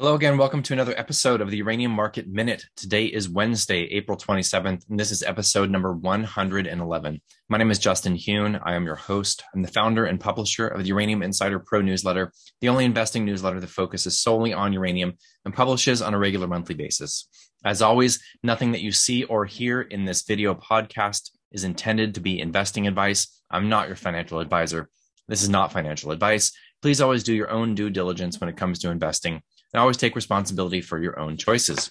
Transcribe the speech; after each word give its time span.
Hello 0.00 0.14
again. 0.14 0.38
Welcome 0.38 0.62
to 0.62 0.72
another 0.72 0.98
episode 0.98 1.42
of 1.42 1.50
the 1.50 1.58
Uranium 1.58 1.92
Market 1.92 2.26
Minute. 2.26 2.64
Today 2.74 3.04
is 3.04 3.28
Wednesday, 3.28 3.82
April 3.90 4.16
27th, 4.16 4.88
and 4.88 4.98
this 4.98 5.10
is 5.10 5.22
episode 5.22 5.68
number 5.68 5.92
111. 5.92 7.20
My 7.50 7.58
name 7.58 7.70
is 7.70 7.78
Justin 7.78 8.16
Huhn. 8.16 8.58
I 8.64 8.76
am 8.76 8.86
your 8.86 8.94
host. 8.94 9.44
I'm 9.54 9.60
the 9.60 9.68
founder 9.68 10.06
and 10.06 10.18
publisher 10.18 10.66
of 10.66 10.80
the 10.80 10.88
Uranium 10.88 11.22
Insider 11.22 11.58
Pro 11.58 11.82
newsletter, 11.82 12.32
the 12.62 12.70
only 12.70 12.86
investing 12.86 13.26
newsletter 13.26 13.60
that 13.60 13.66
focuses 13.66 14.18
solely 14.18 14.54
on 14.54 14.72
uranium 14.72 15.18
and 15.44 15.52
publishes 15.52 16.00
on 16.00 16.14
a 16.14 16.18
regular 16.18 16.46
monthly 16.46 16.74
basis. 16.74 17.28
As 17.62 17.82
always, 17.82 18.24
nothing 18.42 18.72
that 18.72 18.80
you 18.80 18.92
see 18.92 19.24
or 19.24 19.44
hear 19.44 19.82
in 19.82 20.06
this 20.06 20.22
video 20.22 20.54
podcast 20.54 21.28
is 21.52 21.62
intended 21.62 22.14
to 22.14 22.20
be 22.20 22.40
investing 22.40 22.86
advice. 22.86 23.42
I'm 23.50 23.68
not 23.68 23.88
your 23.88 23.96
financial 23.96 24.40
advisor. 24.40 24.88
This 25.28 25.42
is 25.42 25.50
not 25.50 25.74
financial 25.74 26.10
advice. 26.10 26.52
Please 26.80 27.02
always 27.02 27.22
do 27.22 27.34
your 27.34 27.50
own 27.50 27.74
due 27.74 27.90
diligence 27.90 28.40
when 28.40 28.48
it 28.48 28.56
comes 28.56 28.78
to 28.78 28.90
investing 28.90 29.42
and 29.72 29.80
always 29.80 29.96
take 29.96 30.16
responsibility 30.16 30.80
for 30.80 31.00
your 31.00 31.18
own 31.18 31.36
choices. 31.36 31.90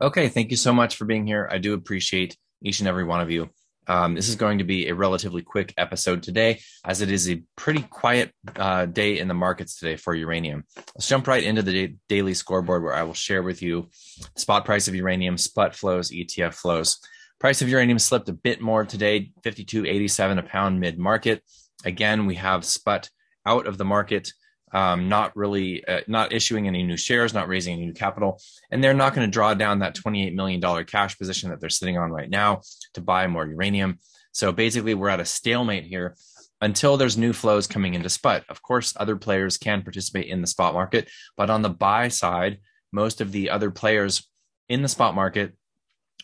Okay, 0.00 0.28
thank 0.28 0.50
you 0.50 0.56
so 0.56 0.72
much 0.72 0.96
for 0.96 1.04
being 1.04 1.26
here. 1.26 1.48
I 1.50 1.58
do 1.58 1.74
appreciate 1.74 2.36
each 2.62 2.80
and 2.80 2.88
every 2.88 3.04
one 3.04 3.20
of 3.20 3.30
you. 3.30 3.50
Um, 3.88 4.14
this 4.14 4.28
is 4.28 4.34
going 4.34 4.58
to 4.58 4.64
be 4.64 4.88
a 4.88 4.94
relatively 4.94 5.42
quick 5.42 5.72
episode 5.76 6.22
today, 6.22 6.60
as 6.84 7.00
it 7.02 7.10
is 7.10 7.30
a 7.30 7.42
pretty 7.56 7.82
quiet 7.82 8.32
uh, 8.56 8.86
day 8.86 9.18
in 9.18 9.28
the 9.28 9.34
markets 9.34 9.78
today 9.78 9.96
for 9.96 10.14
uranium. 10.14 10.64
Let's 10.76 11.08
jump 11.08 11.28
right 11.28 11.42
into 11.42 11.62
the 11.62 11.96
daily 12.08 12.34
scoreboard 12.34 12.82
where 12.82 12.94
I 12.94 13.04
will 13.04 13.14
share 13.14 13.42
with 13.42 13.62
you 13.62 13.88
spot 14.36 14.64
price 14.64 14.88
of 14.88 14.94
uranium, 14.94 15.38
spot 15.38 15.74
flows, 15.74 16.10
ETF 16.10 16.54
flows. 16.54 16.98
Price 17.38 17.62
of 17.62 17.68
uranium 17.68 17.98
slipped 17.98 18.28
a 18.28 18.32
bit 18.32 18.60
more 18.60 18.84
today, 18.84 19.30
52.87 19.42 20.38
a 20.38 20.42
pound 20.42 20.80
mid 20.80 20.98
market. 20.98 21.42
Again, 21.84 22.26
we 22.26 22.34
have 22.36 22.64
Sprott 22.64 23.10
out 23.46 23.66
of 23.66 23.78
the 23.78 23.84
market 23.84 24.32
um, 24.72 25.08
not 25.08 25.36
really 25.36 25.84
uh, 25.86 26.00
not 26.06 26.32
issuing 26.32 26.66
any 26.66 26.82
new 26.82 26.96
shares, 26.96 27.32
not 27.32 27.48
raising 27.48 27.74
any 27.74 27.86
new 27.86 27.92
capital, 27.92 28.40
and 28.70 28.82
they're 28.82 28.94
not 28.94 29.14
going 29.14 29.26
to 29.26 29.32
draw 29.32 29.54
down 29.54 29.78
that 29.78 29.94
$28 29.96 30.34
million 30.34 30.84
cash 30.84 31.18
position 31.18 31.50
that 31.50 31.60
they're 31.60 31.70
sitting 31.70 31.98
on 31.98 32.10
right 32.10 32.30
now 32.30 32.62
to 32.94 33.00
buy 33.00 33.26
more 33.26 33.46
uranium. 33.46 33.98
So 34.32 34.52
basically, 34.52 34.94
we're 34.94 35.08
at 35.08 35.20
a 35.20 35.24
stalemate 35.24 35.84
here 35.84 36.16
until 36.60 36.96
there's 36.96 37.16
new 37.16 37.32
flows 37.32 37.66
coming 37.66 37.94
into 37.94 38.08
spot. 38.08 38.44
Of 38.48 38.62
course, 38.62 38.94
other 38.96 39.16
players 39.16 39.58
can 39.58 39.82
participate 39.82 40.26
in 40.26 40.40
the 40.40 40.46
spot 40.46 40.74
market, 40.74 41.08
but 41.36 41.50
on 41.50 41.62
the 41.62 41.70
buy 41.70 42.08
side, 42.08 42.58
most 42.92 43.20
of 43.20 43.32
the 43.32 43.50
other 43.50 43.70
players 43.70 44.28
in 44.68 44.82
the 44.82 44.88
spot 44.88 45.14
market 45.14 45.54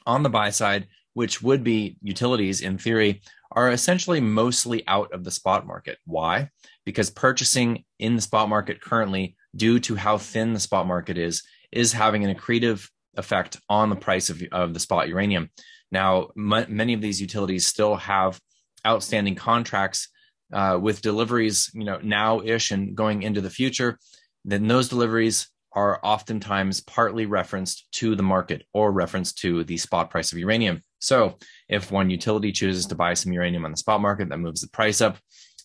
on 0.07 0.23
the 0.23 0.31
buy 0.31 0.51
side, 0.51 0.89
which 1.15 1.43
would 1.43 1.63
be 1.63 1.97
utilities 2.03 2.61
in 2.61 2.79
theory, 2.79 3.21
are 3.51 3.71
essentially 3.71 4.21
mostly 4.21 4.87
out 4.89 5.13
of 5.13 5.25
the 5.25 5.31
spot 5.31 5.67
market. 5.67 5.99
Why? 6.07 6.49
Because 6.85 7.11
purchasing 7.11 7.85
in 7.99 8.17
the 8.17 8.23
spot 8.23 8.49
market 8.49 8.81
currently, 8.81 9.37
due 9.55 9.79
to 9.81 9.95
how 9.95 10.19
thin 10.19 10.53
the 10.53 10.61
spot 10.61 10.87
market 10.87 11.19
is, 11.19 11.43
is 11.71 11.93
having 11.93 12.25
an 12.25 12.35
accretive 12.35 12.89
effect 13.17 13.59
on 13.69 13.91
the 13.91 13.97
price 13.97 14.31
of, 14.31 14.43
of 14.53 14.75
the 14.75 14.81
spot 14.81 15.09
uranium. 15.09 15.51
Now, 15.91 16.29
m- 16.37 16.67
many 16.69 16.95
of 16.95 17.01
these 17.01 17.21
utilities 17.21 17.67
still 17.67 17.97
have 17.97 18.41
outstanding 18.87 19.35
contracts 19.35 20.09
uh, 20.53 20.79
with 20.81 21.03
deliveries, 21.03 21.71
you 21.75 21.85
know, 21.85 21.99
now-ish 22.03 22.71
and 22.71 22.95
going 22.95 23.23
into 23.23 23.41
the 23.41 23.51
future. 23.51 23.99
Then 24.45 24.67
those 24.67 24.89
deliveries 24.89 25.49
are 25.75 26.01
oftentimes 26.03 26.81
partly 26.83 27.27
referenced 27.27 27.91
to 27.93 28.15
the 28.15 28.23
market 28.23 28.65
or 28.75 28.93
referenced 28.93 29.39
to 29.39 29.65
the 29.65 29.77
spot 29.77 30.11
price 30.11 30.33
of 30.33 30.39
uranium. 30.39 30.81
So 31.01 31.39
if 31.69 31.91
one 31.91 32.11
utility 32.11 32.53
chooses 32.53 32.87
to 32.87 32.95
buy 32.95 33.15
some 33.15 33.33
uranium 33.33 33.65
on 33.65 33.71
the 33.71 33.77
spot 33.77 34.01
market, 34.01 34.29
that 34.29 34.39
moves 34.39 34.61
the 34.61 34.69
price 34.69 35.01
up. 35.01 35.17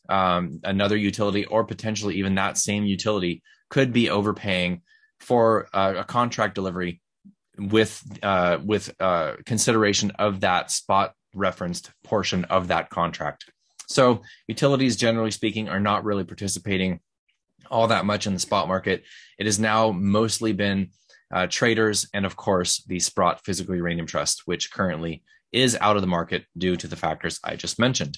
Um, 0.10 0.60
another 0.64 0.98
utility, 0.98 1.46
or 1.46 1.64
potentially 1.64 2.16
even 2.16 2.36
that 2.36 2.58
same 2.58 2.86
utility, 2.86 3.42
could 3.70 3.92
be 3.92 4.10
overpaying 4.10 4.82
for 5.20 5.68
uh, 5.74 5.96
a 5.98 6.04
contract 6.04 6.56
delivery 6.56 7.02
with 7.58 8.04
uh, 8.24 8.60
with 8.64 8.94
uh, 9.00 9.34
consideration 9.46 10.12
of 10.20 10.42
that 10.42 10.72
spot 10.72 11.14
referenced 11.34 11.92
portion 12.04 12.46
of 12.46 12.68
that 12.70 12.90
contract. 12.90 13.46
So 13.88 14.22
utilities, 14.48 14.96
generally 14.96 15.32
speaking, 15.32 15.70
are 15.70 15.80
not 15.80 16.04
really 16.04 16.24
participating 16.24 17.00
all 17.70 17.88
that 17.88 18.06
much 18.06 18.28
in 18.28 18.34
the 18.34 18.40
spot 18.40 18.68
market. 18.68 19.04
It 19.40 19.46
has 19.46 19.60
now 19.60 19.92
mostly 19.92 20.54
been 20.54 20.90
uh, 21.34 21.48
traders, 21.50 22.08
and 22.14 22.26
of 22.26 22.36
course, 22.36 22.84
the 22.84 23.00
Sprott 23.00 23.44
Physical 23.44 23.76
Uranium 23.76 24.08
Trust, 24.08 24.44
which 24.46 24.72
currently 24.72 25.24
is 25.52 25.78
out 25.80 25.96
of 25.96 26.02
the 26.02 26.08
market 26.08 26.46
due 26.58 26.76
to 26.76 26.88
the 26.88 26.96
factors 26.96 27.40
I 27.44 27.56
just 27.56 27.80
mentioned. 27.80 28.18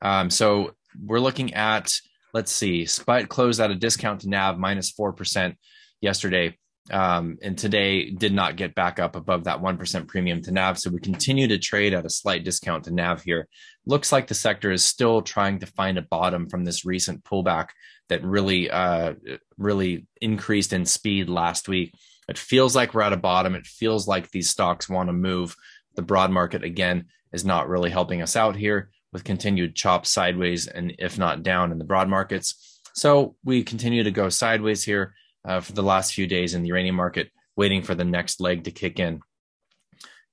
Um, 0.00 0.30
so 0.30 0.72
we're 1.00 1.20
looking 1.20 1.54
at, 1.54 1.92
let's 2.32 2.52
see, 2.52 2.86
Sprott 2.86 3.28
closed 3.28 3.60
at 3.60 3.70
a 3.70 3.74
discount 3.74 4.20
to 4.22 4.28
NAV 4.28 4.58
minus 4.58 4.92
4% 4.92 5.54
yesterday. 6.00 6.56
Um, 6.90 7.38
and 7.42 7.56
today 7.56 8.10
did 8.10 8.32
not 8.32 8.56
get 8.56 8.74
back 8.74 8.98
up 8.98 9.14
above 9.14 9.44
that 9.44 9.60
1% 9.60 10.08
premium 10.08 10.42
to 10.42 10.50
NAV. 10.50 10.78
So 10.78 10.90
we 10.90 10.98
continue 10.98 11.46
to 11.48 11.58
trade 11.58 11.94
at 11.94 12.04
a 12.04 12.10
slight 12.10 12.44
discount 12.44 12.84
to 12.84 12.90
NAV 12.92 13.22
here. 13.22 13.48
Looks 13.86 14.10
like 14.10 14.26
the 14.26 14.34
sector 14.34 14.72
is 14.72 14.84
still 14.84 15.22
trying 15.22 15.60
to 15.60 15.66
find 15.66 15.96
a 15.96 16.02
bottom 16.02 16.48
from 16.48 16.64
this 16.64 16.84
recent 16.84 17.22
pullback 17.22 17.68
that 18.08 18.24
really, 18.24 18.68
uh, 18.68 19.14
really 19.56 20.06
increased 20.20 20.72
in 20.72 20.84
speed 20.84 21.28
last 21.28 21.68
week. 21.68 21.94
It 22.28 22.36
feels 22.36 22.74
like 22.74 22.94
we're 22.94 23.02
at 23.02 23.12
a 23.12 23.16
bottom. 23.16 23.54
It 23.54 23.66
feels 23.66 24.08
like 24.08 24.30
these 24.30 24.50
stocks 24.50 24.88
want 24.88 25.08
to 25.08 25.12
move. 25.12 25.54
The 25.94 26.02
broad 26.02 26.32
market, 26.32 26.64
again, 26.64 27.06
is 27.32 27.44
not 27.44 27.68
really 27.68 27.90
helping 27.90 28.22
us 28.22 28.34
out 28.34 28.56
here 28.56 28.90
with 29.12 29.24
continued 29.24 29.74
chop 29.74 30.06
sideways 30.06 30.66
and 30.66 30.94
if 30.98 31.18
not 31.18 31.42
down 31.42 31.72
in 31.72 31.78
the 31.78 31.84
broad 31.84 32.08
markets. 32.08 32.80
So 32.94 33.36
we 33.44 33.62
continue 33.62 34.02
to 34.02 34.10
go 34.10 34.28
sideways 34.28 34.84
here 34.84 35.14
uh, 35.44 35.60
for 35.60 35.72
the 35.72 35.82
last 35.82 36.14
few 36.14 36.26
days 36.26 36.54
in 36.54 36.62
the 36.62 36.68
uranium 36.68 36.96
market, 36.96 37.30
waiting 37.56 37.82
for 37.82 37.94
the 37.94 38.04
next 38.04 38.40
leg 38.40 38.64
to 38.64 38.70
kick 38.70 38.98
in. 38.98 39.20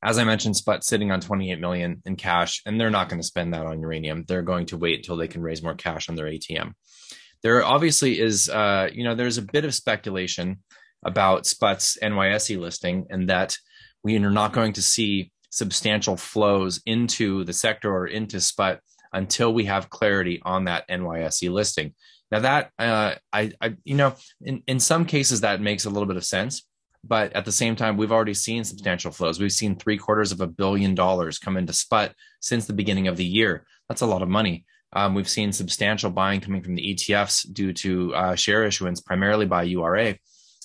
As 0.02 0.18
I 0.18 0.24
mentioned, 0.24 0.56
Sprott 0.56 0.86
sitting 0.86 1.12
on 1.12 1.20
28 1.20 1.60
million 1.60 2.02
in 2.06 2.16
cash, 2.16 2.62
and 2.66 2.80
they're 2.80 2.90
not 2.90 3.10
going 3.10 3.20
to 3.20 3.28
spend 3.28 3.54
that 3.54 3.66
on 3.66 3.82
uranium. 3.82 4.24
They're 4.28 4.42
going 4.42 4.66
to 4.68 4.78
wait 4.78 5.00
until 5.00 5.18
they 5.18 5.28
can 5.28 5.42
raise 5.42 5.62
more 5.62 5.76
cash 5.76 6.08
on 6.08 6.16
their 6.16 6.28
ATM. 6.28 6.74
There 7.44 7.64
obviously 7.64 8.20
is, 8.20 8.50
uh, 8.50 8.90
you 8.94 9.04
know, 9.04 9.16
there's 9.16 9.38
a 9.38 9.42
bit 9.42 9.66
of 9.66 9.74
speculation 9.74 10.60
about 11.06 11.46
Sprott's 11.46 11.98
NYSE 12.02 12.58
listing, 12.58 13.08
and 13.10 13.30
that 13.30 13.58
we 14.04 14.16
are 14.18 14.30
not 14.30 14.54
going 14.54 14.74
to 14.74 14.82
see 14.82 15.32
substantial 15.50 16.18
flows 16.18 16.82
into 16.86 17.44
the 17.44 17.54
sector 17.54 17.92
or 17.92 18.08
into 18.08 18.40
Sprott 18.40 18.80
until 19.14 19.54
we 19.54 19.66
have 19.66 19.90
clarity 19.90 20.42
on 20.44 20.66
that 20.66 20.88
NYSE 20.88 21.52
listing. 21.52 21.94
Now 22.32 22.40
that 22.40 22.72
uh, 22.78 23.16
I, 23.34 23.52
I, 23.60 23.76
you 23.84 23.96
know, 23.96 24.16
in 24.42 24.62
in 24.68 24.80
some 24.80 25.06
cases 25.06 25.42
that 25.42 25.62
makes 25.62 25.86
a 25.86 25.90
little 25.90 26.08
bit 26.08 26.18
of 26.18 26.26
sense, 26.26 26.64
but 27.04 27.34
at 27.34 27.46
the 27.46 27.52
same 27.52 27.76
time, 27.76 27.98
we've 27.98 28.12
already 28.12 28.34
seen 28.34 28.64
substantial 28.64 29.12
flows. 29.12 29.40
We've 29.40 29.52
seen 29.52 29.76
three 29.76 29.98
quarters 29.98 30.32
of 30.32 30.42
a 30.42 30.48
billion 30.48 30.96
dollars 30.96 31.40
come 31.40 31.58
into 31.58 31.74
Sprott 31.74 32.14
since 32.40 32.66
the 32.66 32.74
beginning 32.74 33.08
of 33.08 33.18
the 33.18 33.26
year. 33.26 33.66
That's 33.88 34.02
a 34.02 34.08
lot 34.08 34.22
of 34.22 34.30
money. 34.30 34.66
Um, 34.94 35.14
we've 35.14 35.30
seen 35.30 35.52
substantial 35.52 36.10
buying 36.10 36.42
coming 36.42 36.64
from 36.64 36.76
the 36.76 36.94
ETFs 36.94 37.52
due 37.52 37.74
to 37.74 38.14
uh, 38.16 38.36
share 38.36 38.64
issuance, 38.64 39.02
primarily 39.02 39.46
by 39.46 39.64
URA. 39.64 40.18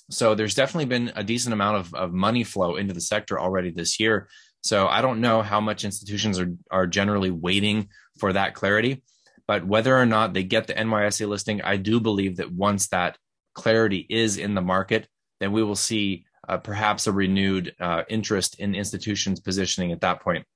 So 0.09 0.35
there's 0.35 0.55
definitely 0.55 0.85
been 0.85 1.11
a 1.15 1.23
decent 1.23 1.53
amount 1.53 1.77
of, 1.77 1.93
of 1.93 2.13
money 2.13 2.43
flow 2.43 2.75
into 2.75 2.93
the 2.93 3.01
sector 3.01 3.39
already 3.39 3.71
this 3.71 3.99
year. 3.99 4.27
So 4.65 4.87
I 4.87 5.01
don't 5.01 5.21
know 5.21 5.43
how 5.43 5.61
much 5.61 5.85
institutions 5.85 6.39
are, 6.39 6.51
are 6.71 6.87
generally 6.87 7.29
waiting 7.29 7.89
for 8.17 8.33
that 8.33 8.55
clarity, 8.55 9.03
but 9.47 9.63
whether 9.63 9.95
or 9.95 10.07
not 10.07 10.33
they 10.33 10.43
get 10.43 10.65
the 10.65 10.73
NYSE 10.73 11.27
listing, 11.29 11.61
I 11.61 11.77
do 11.77 11.99
believe 11.99 12.37
that 12.37 12.51
once 12.51 12.87
that 12.87 13.19
clarity 13.53 14.07
is 14.09 14.37
in 14.37 14.55
the 14.55 14.63
market, 14.63 15.07
then 15.39 15.51
we 15.51 15.61
will 15.61 15.75
see 15.75 16.25
uh, 16.49 16.57
perhaps 16.57 17.05
a 17.05 17.11
renewed 17.11 17.75
uh, 17.79 18.03
interest 18.09 18.59
in 18.59 18.73
institutions 18.73 19.39
positioning 19.39 19.91
at 19.91 20.01
that 20.01 20.21
point. 20.21 20.47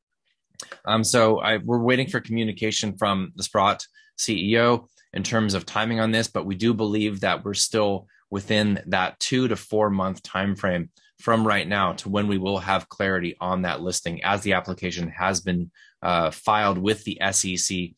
Um, 0.86 1.04
so 1.04 1.40
I, 1.40 1.58
we're 1.58 1.78
waiting 1.78 2.08
for 2.08 2.20
communication 2.20 2.98
from 2.98 3.32
the 3.36 3.44
Sprott 3.44 3.86
CEO 4.18 4.88
in 5.14 5.22
terms 5.22 5.54
of 5.54 5.68
timing 5.68 6.00
on 6.00 6.10
this, 6.10 6.28
but 6.28 6.48
we 6.48 6.56
do 6.56 6.74
believe 6.74 7.20
that 7.20 7.46
we're 7.46 7.54
still 7.54 8.08
within 8.32 8.82
that 8.88 9.20
two 9.20 9.48
to 9.50 9.56
four 9.56 9.92
month 9.92 10.24
time 10.24 10.56
frame 10.56 10.90
from 11.20 11.46
right 11.46 11.68
now 11.68 11.94
to 11.94 12.10
when 12.10 12.28
we 12.28 12.38
will 12.38 12.60
have 12.60 12.90
clarity 12.90 13.36
on 13.40 13.64
that 13.64 13.82
listing 13.82 14.24
as 14.24 14.42
the 14.42 14.54
application 14.54 15.10
has 15.10 15.42
been 15.42 15.70
uh, 16.02 16.32
filed 16.32 16.78
with 16.78 17.04
the 17.04 17.20
SEC, 17.32 17.90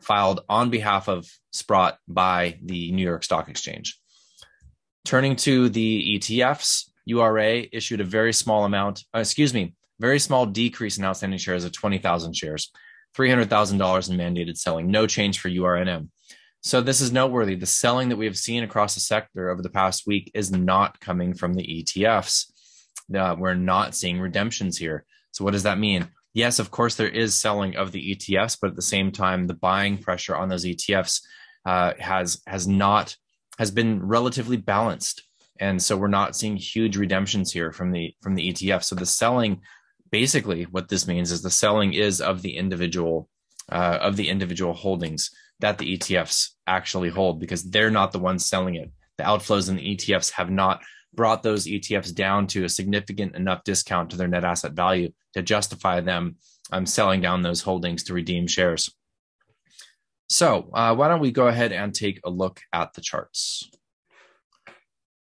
filed 0.00 0.40
on 0.48 0.70
behalf 0.70 1.08
of 1.08 1.26
Sprott 1.52 1.98
by 2.08 2.58
the 2.62 2.90
New 2.92 3.06
York 3.06 3.22
Stock 3.22 3.48
Exchange. 3.48 3.98
Turning 5.04 5.36
to 5.36 5.68
the 5.68 6.18
ETFs, 6.18 6.90
URA 7.04 7.66
issued 7.72 8.00
a 8.00 8.04
very 8.04 8.32
small 8.32 8.64
amount, 8.64 9.04
uh, 9.14 9.18
excuse 9.18 9.52
me, 9.52 9.74
very 9.98 10.18
small 10.18 10.46
decrease 10.46 10.96
in 10.96 11.04
outstanding 11.04 11.38
shares 11.38 11.64
of 11.64 11.72
20,000 11.72 12.34
shares, 12.34 12.70
$300,000 13.16 14.10
in 14.10 14.16
mandated 14.16 14.56
selling, 14.56 14.90
no 14.90 15.06
change 15.06 15.38
for 15.38 15.50
URNM. 15.50 16.08
So 16.62 16.80
this 16.80 17.00
is 17.00 17.12
noteworthy. 17.12 17.54
The 17.54 17.66
selling 17.66 18.10
that 18.10 18.16
we 18.16 18.26
have 18.26 18.36
seen 18.36 18.62
across 18.62 18.94
the 18.94 19.00
sector 19.00 19.50
over 19.50 19.62
the 19.62 19.70
past 19.70 20.06
week 20.06 20.30
is 20.34 20.50
not 20.50 21.00
coming 21.00 21.34
from 21.34 21.54
the 21.54 21.62
ETFs. 21.62 22.52
Uh, 23.14 23.36
we're 23.38 23.54
not 23.54 23.94
seeing 23.94 24.20
redemptions 24.20 24.78
here. 24.78 25.04
So 25.32 25.44
what 25.44 25.52
does 25.52 25.62
that 25.64 25.78
mean? 25.78 26.08
Yes, 26.32 26.58
of 26.58 26.70
course, 26.70 26.94
there 26.94 27.08
is 27.08 27.34
selling 27.34 27.76
of 27.76 27.92
the 27.92 28.14
ETFs, 28.14 28.56
but 28.60 28.70
at 28.70 28.76
the 28.76 28.82
same 28.82 29.10
time, 29.10 29.46
the 29.46 29.54
buying 29.54 29.98
pressure 29.98 30.36
on 30.36 30.48
those 30.48 30.64
ETFs 30.64 31.22
uh, 31.66 31.92
has 31.98 32.40
has 32.46 32.66
not 32.68 33.16
has 33.58 33.70
been 33.70 34.06
relatively 34.06 34.56
balanced. 34.56 35.22
and 35.58 35.82
so 35.82 35.96
we're 35.96 36.08
not 36.08 36.34
seeing 36.34 36.56
huge 36.56 36.96
redemptions 36.96 37.52
here 37.52 37.72
from 37.72 37.92
the 37.92 38.14
from 38.22 38.34
the 38.34 38.52
ETF. 38.52 38.84
So 38.84 38.94
the 38.94 39.06
selling, 39.06 39.60
basically, 40.10 40.64
what 40.64 40.88
this 40.88 41.06
means 41.06 41.30
is 41.32 41.42
the 41.42 41.50
selling 41.50 41.92
is 41.92 42.20
of 42.20 42.42
the 42.42 42.56
individual 42.56 43.28
uh, 43.70 43.98
of 44.00 44.16
the 44.16 44.28
individual 44.28 44.72
holdings 44.72 45.30
that 45.60 45.78
the 45.78 45.96
ETFs 45.96 46.50
actually 46.66 47.10
hold 47.10 47.40
because 47.40 47.62
they're 47.64 47.90
not 47.90 48.12
the 48.12 48.18
ones 48.18 48.46
selling 48.46 48.76
it. 48.76 48.90
The 49.18 49.24
outflows 49.24 49.68
in 49.68 49.76
the 49.76 49.96
ETFs 49.96 50.32
have 50.32 50.50
not 50.50 50.80
brought 51.14 51.42
those 51.42 51.66
ETFs 51.66 52.14
down 52.14 52.46
to 52.48 52.64
a 52.64 52.68
significant 52.68 53.34
enough 53.34 53.64
discount 53.64 54.10
to 54.10 54.16
their 54.16 54.28
net 54.28 54.44
asset 54.44 54.72
value 54.72 55.10
to 55.34 55.42
justify 55.42 56.00
them 56.00 56.36
um, 56.72 56.86
selling 56.86 57.20
down 57.20 57.42
those 57.42 57.62
holdings 57.62 58.04
to 58.04 58.14
redeem 58.14 58.46
shares. 58.46 58.94
So, 60.28 60.70
uh, 60.72 60.94
why 60.94 61.08
don't 61.08 61.20
we 61.20 61.32
go 61.32 61.48
ahead 61.48 61.72
and 61.72 61.92
take 61.92 62.20
a 62.24 62.30
look 62.30 62.60
at 62.72 62.94
the 62.94 63.00
charts? 63.00 63.68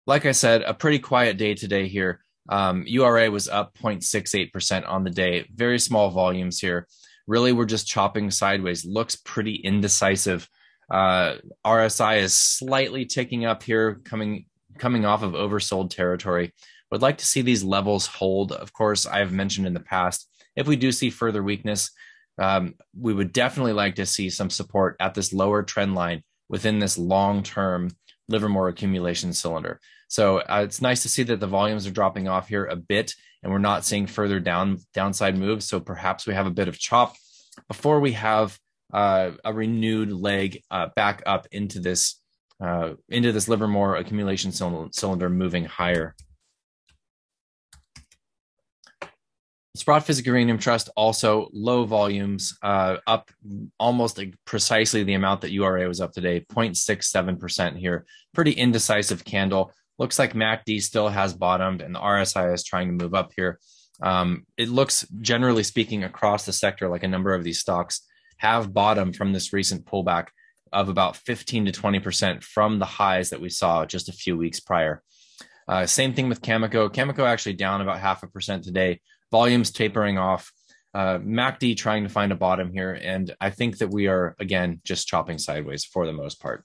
Like 0.08 0.26
I 0.26 0.32
said, 0.32 0.64
a 0.64 0.74
pretty 0.74 1.00
quiet 1.00 1.38
day 1.38 1.54
today 1.54 1.88
here. 1.88 2.22
Um, 2.50 2.84
URA 2.88 3.30
was 3.30 3.48
up 3.48 3.76
0.68% 3.78 4.88
on 4.88 5.04
the 5.04 5.10
day, 5.10 5.48
very 5.54 5.80
small 5.80 6.10
volumes 6.10 6.60
here. 6.60 6.88
Really, 7.28 7.52
we're 7.52 7.66
just 7.66 7.88
chopping 7.88 8.30
sideways. 8.30 8.86
Looks 8.86 9.16
pretty 9.16 9.56
indecisive. 9.56 10.48
Uh, 10.92 11.36
RSI 11.66 12.22
is 12.22 12.36
slightly 12.36 13.06
ticking 13.06 13.46
up 13.46 13.64
here, 13.64 13.96
coming 14.06 14.46
coming 14.78 15.06
off 15.06 15.24
of 15.24 15.34
oversold 15.34 15.90
territory. 15.90 16.54
Would 16.92 17.02
like 17.02 17.18
to 17.18 17.26
see 17.26 17.42
these 17.42 17.64
levels 17.64 18.06
hold. 18.06 18.52
Of 18.52 18.72
course, 18.74 19.06
I've 19.06 19.32
mentioned 19.32 19.68
in 19.68 19.74
the 19.74 19.80
past, 19.80 20.30
if 20.56 20.68
we 20.68 20.76
do 20.76 20.92
see 20.92 21.10
further 21.10 21.44
weakness, 21.44 21.92
um, 22.38 22.76
we 22.98 23.14
would 23.14 23.34
definitely 23.34 23.74
like 23.74 23.96
to 23.96 24.06
see 24.06 24.30
some 24.30 24.50
support 24.50 24.96
at 25.00 25.14
this 25.14 25.34
lower 25.34 25.64
trend 25.64 25.96
line 25.96 26.24
within 26.50 26.80
this 26.80 26.98
long 26.98 27.44
term 27.44 27.90
Livermore 28.28 28.70
accumulation 28.70 29.34
cylinder. 29.34 29.80
So 30.08 30.40
uh, 30.40 30.62
it's 30.64 30.82
nice 30.82 31.02
to 31.04 31.10
see 31.10 31.24
that 31.24 31.40
the 31.40 31.48
volumes 31.48 31.88
are 31.88 31.92
dropping 31.92 32.28
off 32.28 32.48
here 32.48 32.66
a 32.66 32.76
bit 32.76 33.14
and 33.44 33.52
we're 33.52 33.60
not 33.60 33.86
seeing 33.86 34.08
further 34.08 34.40
down 34.40 34.80
downside 34.94 35.38
moves. 35.38 35.68
So 35.68 35.80
perhaps 35.80 36.26
we 36.26 36.34
have 36.34 36.48
a 36.48 36.52
bit 36.52 36.68
of 36.68 36.80
chop 36.80 37.16
before 37.68 38.00
we 38.00 38.14
have 38.14 38.58
uh, 38.94 39.32
a 39.44 39.54
renewed 39.54 40.12
leg 40.12 40.64
uh, 40.72 40.88
back 40.96 41.24
up 41.26 41.48
into 41.52 41.80
this 41.80 42.20
uh, 42.62 42.94
into 43.10 43.32
this 43.32 43.48
Livermore 43.48 43.96
accumulation 43.96 44.52
cylinder 44.52 45.30
moving 45.30 45.66
higher. 45.66 46.16
Sprott 49.76 50.06
Physical 50.06 50.32
Uranium 50.32 50.58
Trust 50.58 50.90
also 50.96 51.50
low 51.52 51.84
volumes, 51.84 52.58
uh, 52.62 52.98
up 53.06 53.30
almost 53.78 54.18
like 54.18 54.34
precisely 54.46 55.04
the 55.04 55.16
amount 55.16 55.42
that 55.42 55.52
URA 55.52 55.86
was 55.88 56.00
up 56.00 56.14
today, 56.14 56.40
0.67% 56.50 57.78
here. 57.78 58.06
Pretty 58.34 58.52
indecisive 58.52 59.26
candle. 59.26 59.74
Looks 60.00 60.18
like 60.18 60.34
MACD 60.34 60.82
still 60.82 61.10
has 61.10 61.34
bottomed 61.34 61.82
and 61.82 61.94
the 61.94 62.00
RSI 62.00 62.54
is 62.54 62.64
trying 62.64 62.88
to 62.88 63.04
move 63.04 63.14
up 63.14 63.32
here. 63.36 63.60
Um, 64.02 64.46
it 64.58 64.70
looks, 64.70 65.06
generally 65.20 65.64
speaking, 65.64 66.04
across 66.04 66.46
the 66.46 66.54
sector 66.54 66.88
like 66.88 67.04
a 67.04 67.08
number 67.08 67.34
of 67.34 67.44
these 67.44 67.60
stocks 67.60 68.02
have 68.38 68.74
bottomed 68.74 69.16
from 69.16 69.34
this 69.34 69.54
recent 69.54 69.86
pullback 69.86 70.28
of 70.72 70.90
about 70.90 71.16
15 71.18 71.66
to 71.66 71.72
20% 71.72 72.44
from 72.44 72.80
the 72.80 72.86
highs 72.86 73.30
that 73.30 73.42
we 73.42 73.50
saw 73.50 73.86
just 73.86 74.10
a 74.10 74.14
few 74.14 74.38
weeks 74.38 74.60
prior. 74.60 75.02
Uh, 75.68 75.86
same 75.86 76.14
thing 76.14 76.30
with 76.30 76.42
Cameco. 76.42 76.94
Cameco 76.94 77.26
actually 77.26 77.54
down 77.54 77.82
about 77.82 78.00
half 78.00 78.24
a 78.24 78.28
percent 78.28 78.64
today. 78.64 79.00
Volumes 79.32 79.72
tapering 79.72 80.18
off. 80.18 80.52
Uh, 80.94 81.18
MACD 81.20 81.76
trying 81.76 82.04
to 82.04 82.10
find 82.10 82.32
a 82.32 82.36
bottom 82.36 82.72
here. 82.72 82.94
And 82.94 83.36
I 83.42 83.50
think 83.50 83.80
that 83.80 83.90
we 83.90 84.08
are, 84.08 84.36
again, 84.40 84.80
just 84.86 85.08
chopping 85.08 85.38
sideways 85.38 85.84
for 85.84 86.06
the 86.06 86.14
most 86.14 86.40
part. 86.40 86.64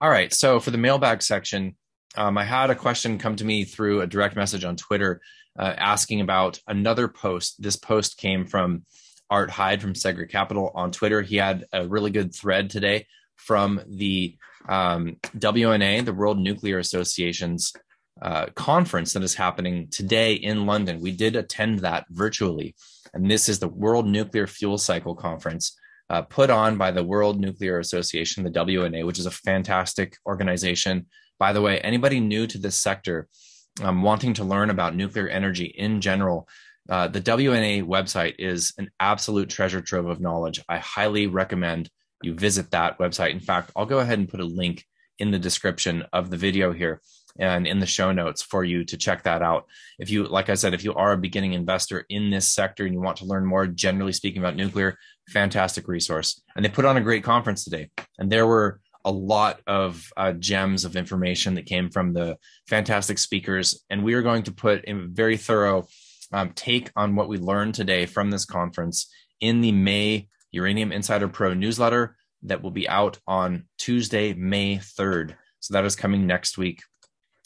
All 0.00 0.08
right. 0.08 0.32
So 0.32 0.60
for 0.60 0.70
the 0.70 0.78
mailbag 0.78 1.22
section, 1.22 1.76
um, 2.16 2.38
I 2.38 2.44
had 2.44 2.70
a 2.70 2.74
question 2.74 3.18
come 3.18 3.36
to 3.36 3.44
me 3.44 3.64
through 3.64 4.00
a 4.00 4.06
direct 4.06 4.36
message 4.36 4.64
on 4.64 4.76
Twitter 4.76 5.20
uh, 5.58 5.74
asking 5.76 6.20
about 6.20 6.58
another 6.66 7.08
post. 7.08 7.62
This 7.62 7.76
post 7.76 8.16
came 8.16 8.46
from 8.46 8.84
Art 9.30 9.50
Hyde 9.50 9.80
from 9.80 9.94
Segra 9.94 10.28
Capital 10.28 10.72
on 10.74 10.90
Twitter. 10.90 11.22
He 11.22 11.36
had 11.36 11.64
a 11.72 11.86
really 11.86 12.10
good 12.10 12.34
thread 12.34 12.70
today 12.70 13.06
from 13.36 13.80
the 13.86 14.36
um, 14.68 15.16
WNA, 15.38 16.04
the 16.04 16.12
World 16.12 16.38
Nuclear 16.38 16.78
Association's 16.78 17.72
uh, 18.20 18.46
conference 18.54 19.12
that 19.14 19.22
is 19.22 19.34
happening 19.34 19.88
today 19.90 20.34
in 20.34 20.66
London. 20.66 21.00
We 21.00 21.12
did 21.12 21.36
attend 21.36 21.80
that 21.80 22.06
virtually, 22.10 22.74
and 23.14 23.30
this 23.30 23.48
is 23.48 23.58
the 23.58 23.68
World 23.68 24.06
Nuclear 24.06 24.46
Fuel 24.46 24.76
Cycle 24.76 25.14
Conference 25.14 25.78
uh, 26.10 26.22
put 26.22 26.50
on 26.50 26.76
by 26.76 26.90
the 26.90 27.04
World 27.04 27.40
Nuclear 27.40 27.78
Association, 27.78 28.42
the 28.42 28.50
WNA, 28.50 29.06
which 29.06 29.18
is 29.18 29.26
a 29.26 29.30
fantastic 29.30 30.16
organization. 30.26 31.06
By 31.38 31.52
the 31.52 31.62
way, 31.62 31.78
anybody 31.80 32.20
new 32.20 32.46
to 32.48 32.58
this 32.58 32.76
sector 32.76 33.28
um, 33.82 34.02
wanting 34.02 34.34
to 34.34 34.44
learn 34.44 34.70
about 34.70 34.96
nuclear 34.96 35.28
energy 35.28 35.66
in 35.66 36.00
general, 36.00 36.48
uh, 36.90 37.06
the 37.06 37.20
WNA 37.20 37.84
website 37.84 38.34
is 38.38 38.74
an 38.76 38.90
absolute 38.98 39.48
treasure 39.48 39.80
trove 39.80 40.06
of 40.06 40.20
knowledge. 40.20 40.60
I 40.68 40.78
highly 40.78 41.28
recommend 41.28 41.88
you 42.22 42.34
visit 42.34 42.72
that 42.72 42.98
website. 42.98 43.30
In 43.30 43.40
fact, 43.40 43.70
I'll 43.76 43.86
go 43.86 44.00
ahead 44.00 44.18
and 44.18 44.28
put 44.28 44.40
a 44.40 44.44
link 44.44 44.84
in 45.18 45.30
the 45.30 45.38
description 45.38 46.04
of 46.12 46.30
the 46.30 46.36
video 46.36 46.72
here 46.72 47.00
and 47.38 47.66
in 47.66 47.78
the 47.78 47.86
show 47.86 48.10
notes 48.10 48.42
for 48.42 48.64
you 48.64 48.84
to 48.84 48.96
check 48.96 49.22
that 49.22 49.40
out. 49.40 49.66
If 49.98 50.10
you, 50.10 50.24
like 50.24 50.48
I 50.48 50.54
said, 50.54 50.74
if 50.74 50.82
you 50.82 50.92
are 50.94 51.12
a 51.12 51.18
beginning 51.18 51.52
investor 51.52 52.04
in 52.08 52.30
this 52.30 52.48
sector 52.48 52.84
and 52.84 52.92
you 52.92 53.00
want 53.00 53.18
to 53.18 53.24
learn 53.24 53.46
more, 53.46 53.66
generally 53.66 54.12
speaking, 54.12 54.42
about 54.42 54.56
nuclear, 54.56 54.98
fantastic 55.28 55.86
resource. 55.86 56.42
And 56.56 56.64
they 56.64 56.68
put 56.68 56.84
on 56.84 56.96
a 56.96 57.02
great 57.02 57.22
conference 57.22 57.64
today. 57.64 57.90
And 58.18 58.30
there 58.32 58.46
were 58.46 58.80
a 59.04 59.12
lot 59.12 59.60
of 59.66 60.10
uh, 60.16 60.32
gems 60.32 60.84
of 60.84 60.96
information 60.96 61.54
that 61.54 61.66
came 61.66 61.88
from 61.88 62.12
the 62.12 62.36
fantastic 62.68 63.18
speakers. 63.18 63.84
And 63.88 64.02
we 64.02 64.14
are 64.14 64.22
going 64.22 64.42
to 64.44 64.52
put 64.52 64.84
a 64.86 64.92
very 64.92 65.36
thorough 65.36 65.86
um, 66.32 66.52
take 66.54 66.90
on 66.96 67.16
what 67.16 67.28
we 67.28 67.38
learned 67.38 67.74
today 67.74 68.06
from 68.06 68.30
this 68.30 68.44
conference 68.44 69.12
in 69.40 69.60
the 69.60 69.72
May 69.72 70.28
Uranium 70.52 70.92
Insider 70.92 71.28
Pro 71.28 71.54
newsletter 71.54 72.16
that 72.42 72.62
will 72.62 72.70
be 72.70 72.88
out 72.88 73.18
on 73.26 73.66
Tuesday, 73.78 74.32
May 74.34 74.76
3rd. 74.76 75.36
So 75.60 75.74
that 75.74 75.84
is 75.84 75.96
coming 75.96 76.26
next 76.26 76.56
week. 76.56 76.82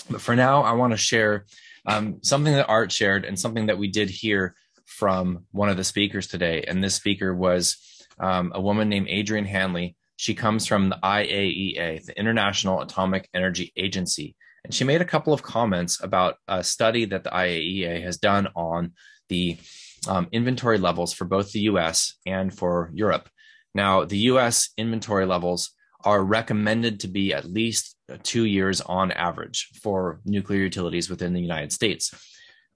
But 0.09 0.21
for 0.21 0.37
now, 0.37 0.63
I 0.63 0.73
want 0.73 0.93
to 0.93 0.97
share 0.97 1.47
um, 1.87 2.19
something 2.23 2.53
that 2.53 2.69
Art 2.69 2.93
shared 2.93 3.25
and 3.25 3.39
something 3.39 3.67
that 3.67 3.79
we 3.79 3.89
did 3.89 4.11
hear 4.11 4.55
from 4.85 5.47
one 5.51 5.69
of 5.69 5.77
the 5.77 5.85
speakers 5.85 6.27
today. 6.27 6.65
And 6.67 6.83
this 6.83 6.95
speaker 6.95 7.35
was 7.35 7.77
um, 8.19 8.53
a 8.55 8.61
woman 8.61 8.89
named 8.89 9.09
Adrienne 9.09 9.47
Hanly. 9.47 9.97
She 10.17 10.35
comes 10.35 10.67
from 10.67 10.91
the 10.91 10.99
IAEA, 11.03 12.05
the 12.05 12.19
International 12.19 12.81
Atomic 12.81 13.29
Energy 13.35 13.73
Agency. 13.77 14.37
And 14.65 14.75
she 14.75 14.85
made 14.85 15.03
a 15.03 15.07
couple 15.07 15.33
of 15.33 15.43
comments 15.43 16.03
about 16.03 16.37
a 16.49 16.65
study 16.65 17.05
that 17.07 17.25
the 17.25 17.31
IAEA 17.31 18.03
has 18.03 18.17
done 18.17 18.49
on 18.57 18.93
the 19.29 19.59
um, 20.09 20.29
inventory 20.33 20.79
levels 20.79 21.13
for 21.13 21.25
both 21.25 21.53
the 21.53 21.61
US 21.61 22.15
and 22.27 22.53
for 22.53 22.91
Europe. 22.95 23.29
Now, 23.75 24.05
the 24.05 24.19
US 24.31 24.71
inventory 24.77 25.27
levels 25.27 25.71
are 26.05 26.23
recommended 26.23 27.01
to 27.01 27.09
be 27.09 27.33
at 27.33 27.45
least 27.45 27.97
two 28.23 28.45
years 28.45 28.81
on 28.83 29.11
average 29.13 29.71
for 29.83 30.21
nuclear 30.25 30.61
utilities 30.61 31.09
within 31.09 31.33
the 31.33 31.41
United 31.41 31.73
States. 31.73 32.13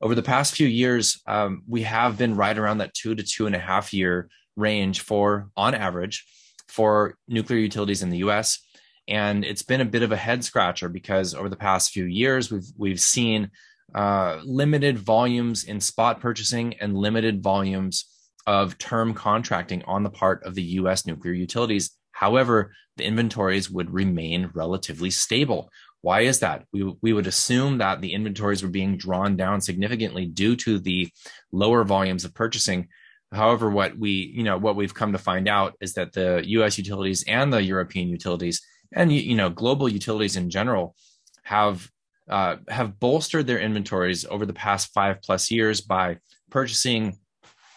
Over 0.01 0.15
the 0.15 0.23
past 0.23 0.55
few 0.55 0.67
years, 0.67 1.21
um, 1.27 1.62
we 1.67 1.83
have 1.83 2.17
been 2.17 2.37
right 2.37 2.57
around 2.57 2.79
that 2.79 2.95
two 2.95 3.15
to 3.15 3.23
two 3.23 3.47
and 3.47 3.55
a 3.55 3.59
half 3.59 3.93
year 3.93 4.31
range 4.57 5.01
for, 5.01 5.51
on 5.57 5.75
average, 5.75 6.25
for 6.69 7.17
nuclear 7.27 7.59
utilities 7.59 8.03
in 8.03 8.11
the 8.11 8.19
US. 8.19 8.61
And 9.09 9.45
it's 9.45 9.62
been 9.62 9.81
a 9.81 9.87
bit 9.87 10.03
of 10.03 10.12
a 10.12 10.17
head 10.17 10.45
scratcher 10.45 10.88
because 10.88 11.35
over 11.35 11.49
the 11.49 11.57
past 11.57 11.91
few 11.91 12.05
years, 12.05 12.50
we've, 12.50 12.71
we've 12.77 13.00
seen 13.00 13.50
uh, 13.95 14.41
limited 14.45 14.99
volumes 14.99 15.65
in 15.65 15.81
spot 15.81 16.21
purchasing 16.21 16.75
and 16.75 16.97
limited 16.97 17.43
volumes 17.43 18.05
of 18.47 18.77
term 18.79 19.15
contracting 19.15 19.83
on 19.85 20.03
the 20.03 20.11
part 20.11 20.45
of 20.45 20.55
the 20.55 20.62
US 20.62 21.07
nuclear 21.07 21.33
utilities 21.33 21.99
However, 22.19 22.73
the 22.97 23.05
inventories 23.05 23.71
would 23.71 23.93
remain 23.93 24.50
relatively 24.53 25.09
stable. 25.09 25.71
Why 26.00 26.23
is 26.23 26.41
that? 26.41 26.65
We, 26.73 26.93
we 27.00 27.12
would 27.12 27.29
assume 27.29 27.79
that 27.79 28.00
the 28.00 28.12
inventories 28.12 28.61
were 28.61 28.69
being 28.69 28.97
drawn 28.97 29.37
down 29.37 29.61
significantly 29.61 30.27
due 30.27 30.57
to 30.57 30.81
the 30.81 31.09
lower 31.53 31.85
volumes 31.85 32.25
of 32.25 32.35
purchasing. 32.35 32.88
However, 33.31 33.71
what 33.71 33.97
we, 33.97 34.33
you 34.35 34.43
know, 34.43 34.59
what 34.59 34.75
we've 34.75 34.95
come 34.95 35.12
to 35.12 35.19
find 35.19 35.47
out 35.49 35.75
is 35.81 35.93
that 35.93 36.12
the 36.12 36.43
US 36.45 36.77
utilities 36.77 37.23
and 37.29 37.53
the 37.53 37.62
European 37.62 38.09
utilities 38.09 38.61
and, 38.92 39.12
you 39.12 39.37
know, 39.37 39.50
global 39.50 39.88
utilities 39.88 40.37
in 40.37 40.50
general 40.50 40.95
have, 41.42 41.90
uh, 42.28 42.57
have 42.68 42.99
bolstered 42.99 43.47
their 43.47 43.59
inventories 43.59 44.25
over 44.25 44.47
the 44.47 44.52
past 44.52 44.92
five 44.92 45.21
plus 45.23 45.50
years 45.50 45.80
by 45.80 46.18
purchasing 46.50 47.16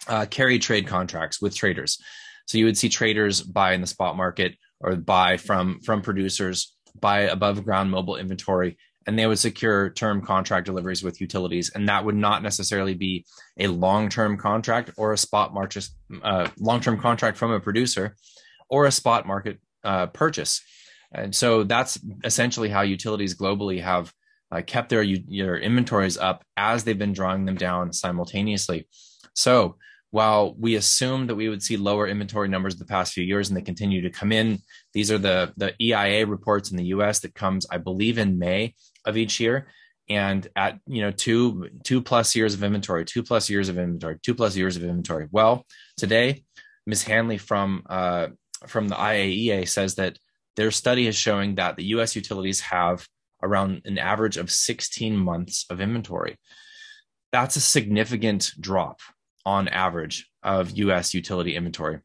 uh, 0.07 0.25
carry 0.29 0.59
trade 0.59 0.87
contracts 0.87 1.41
with 1.41 1.55
traders. 1.55 1.97
So 2.45 2.57
you 2.57 2.65
would 2.65 2.77
see 2.77 2.89
traders 2.89 3.41
buy 3.41 3.73
in 3.73 3.81
the 3.81 3.87
spot 3.87 4.17
market 4.17 4.55
or 4.79 4.95
buy 4.95 5.37
from 5.37 5.79
from 5.81 6.01
producers, 6.01 6.75
buy 6.99 7.21
above 7.21 7.63
ground 7.63 7.91
mobile 7.91 8.17
inventory, 8.17 8.77
and 9.07 9.17
they 9.17 9.27
would 9.27 9.39
secure 9.39 9.89
term 9.91 10.21
contract 10.21 10.65
deliveries 10.65 11.03
with 11.03 11.21
utilities. 11.21 11.71
And 11.73 11.87
that 11.87 12.03
would 12.03 12.15
not 12.15 12.43
necessarily 12.43 12.93
be 12.93 13.25
a 13.57 13.67
long 13.67 14.09
term 14.09 14.37
contract 14.37 14.91
or 14.97 15.13
a 15.13 15.17
spot 15.17 15.53
market, 15.53 15.87
uh, 16.23 16.47
long 16.57 16.81
term 16.81 16.99
contract 16.99 17.37
from 17.37 17.51
a 17.51 17.59
producer 17.59 18.15
or 18.69 18.85
a 18.85 18.91
spot 18.91 19.25
market 19.25 19.59
uh, 19.83 20.07
purchase. 20.07 20.61
And 21.13 21.35
so 21.35 21.63
that's 21.63 21.99
essentially 22.23 22.69
how 22.69 22.81
utilities 22.81 23.35
globally 23.35 23.81
have 23.81 24.13
uh, 24.51 24.61
kept 24.65 24.89
their, 24.89 25.05
their 25.05 25.57
inventories 25.57 26.17
up 26.17 26.43
as 26.57 26.83
they've 26.83 26.97
been 26.97 27.13
drawing 27.13 27.45
them 27.45 27.55
down 27.55 27.93
simultaneously. 27.93 28.87
So 29.33 29.75
while 30.11 30.55
we 30.59 30.75
assumed 30.75 31.29
that 31.29 31.35
we 31.35 31.47
would 31.47 31.63
see 31.63 31.77
lower 31.77 32.07
inventory 32.07 32.49
numbers 32.49 32.75
the 32.75 32.85
past 32.85 33.13
few 33.13 33.23
years 33.23 33.49
and 33.49 33.57
they 33.57 33.61
continue 33.61 34.01
to 34.01 34.09
come 34.09 34.31
in, 34.31 34.59
these 34.93 35.09
are 35.09 35.17
the, 35.17 35.53
the 35.55 35.73
EIA 35.81 36.25
reports 36.25 36.71
in 36.71 36.77
the 36.77 36.85
US 36.85 37.19
that 37.19 37.33
comes, 37.33 37.65
I 37.71 37.77
believe, 37.77 38.17
in 38.17 38.37
May 38.37 38.75
of 39.05 39.15
each 39.17 39.39
year. 39.39 39.67
And 40.09 40.45
at 40.57 40.77
you 40.87 41.01
know 41.01 41.11
two 41.11 41.69
two 41.85 42.01
plus 42.01 42.35
years 42.35 42.53
of 42.53 42.63
inventory, 42.63 43.05
two 43.05 43.23
plus 43.23 43.49
years 43.49 43.69
of 43.69 43.77
inventory, 43.77 44.19
two 44.21 44.35
plus 44.35 44.57
years 44.57 44.75
of 44.75 44.83
inventory. 44.83 45.29
Well, 45.31 45.65
today, 45.95 46.43
Ms. 46.85 47.05
Hanly 47.05 47.39
from 47.39 47.83
uh, 47.89 48.27
from 48.67 48.89
the 48.89 48.95
IAEA 48.95 49.69
says 49.69 49.95
that 49.95 50.17
their 50.55 50.71
study 50.71 51.07
is 51.07 51.15
showing 51.15 51.55
that 51.55 51.75
the 51.75 51.85
U.S. 51.85 52.15
utilities 52.15 52.59
have 52.61 53.07
around 53.41 53.81
an 53.85 53.97
average 53.97 54.37
of 54.37 54.51
16 54.51 55.15
months 55.15 55.65
of 55.69 55.81
inventory. 55.81 56.37
That's 57.31 57.55
a 57.55 57.61
significant 57.61 58.51
drop 58.59 58.99
on 59.45 59.67
average 59.67 60.29
of 60.43 60.77
US 60.77 61.13
utility 61.13 61.55
inventory. 61.55 61.99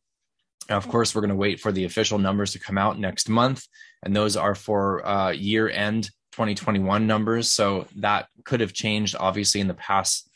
Now, 0.68 0.76
of 0.76 0.88
course, 0.88 1.14
we're 1.14 1.20
going 1.20 1.30
to 1.30 1.36
wait 1.36 1.60
for 1.60 1.72
the 1.72 1.84
official 1.84 2.18
numbers 2.18 2.52
to 2.52 2.58
come 2.58 2.78
out 2.78 2.98
next 2.98 3.28
month, 3.28 3.66
and 4.02 4.14
those 4.14 4.36
are 4.36 4.54
for 4.54 5.06
uh, 5.06 5.30
year 5.30 5.68
end 5.68 6.10
2021 6.32 7.06
numbers. 7.06 7.50
So 7.50 7.86
that 7.96 8.28
could 8.44 8.60
have 8.60 8.72
changed, 8.72 9.16
obviously, 9.18 9.60
in 9.60 9.68
the 9.68 9.74
past 9.74 10.28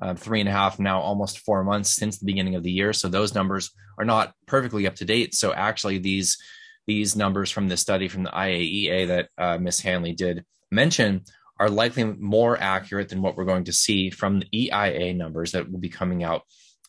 uh, 0.00 0.14
three 0.14 0.40
and 0.40 0.48
a 0.48 0.52
half, 0.52 0.78
now 0.78 1.00
almost 1.00 1.40
four 1.40 1.62
months 1.64 1.90
since 1.90 2.18
the 2.18 2.26
beginning 2.26 2.54
of 2.54 2.62
the 2.62 2.72
year. 2.72 2.92
So 2.92 3.08
those 3.08 3.34
numbers 3.34 3.70
are 3.98 4.04
not 4.04 4.32
perfectly 4.46 4.86
up 4.86 4.96
to 4.96 5.04
date. 5.04 5.34
So 5.34 5.52
actually, 5.52 5.98
these 5.98 6.38
these 6.86 7.16
numbers 7.16 7.50
from 7.50 7.68
the 7.68 7.76
study 7.76 8.08
from 8.08 8.24
the 8.24 8.30
IAEA 8.30 9.08
that 9.08 9.28
uh, 9.38 9.58
Ms. 9.58 9.80
Hanly 9.80 10.16
did 10.16 10.44
mention 10.70 11.22
are 11.58 11.70
likely 11.70 12.04
more 12.04 12.58
accurate 12.58 13.08
than 13.08 13.22
what 13.22 13.36
we're 13.36 13.44
going 13.44 13.64
to 13.64 13.72
see 13.72 14.10
from 14.10 14.40
the 14.40 14.48
EIA 14.52 15.14
numbers 15.14 15.52
that 15.52 15.70
will 15.70 15.78
be 15.78 15.88
coming 15.88 16.24
out 16.24 16.42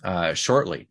uh, 0.04 0.34
shortly. 0.34 0.90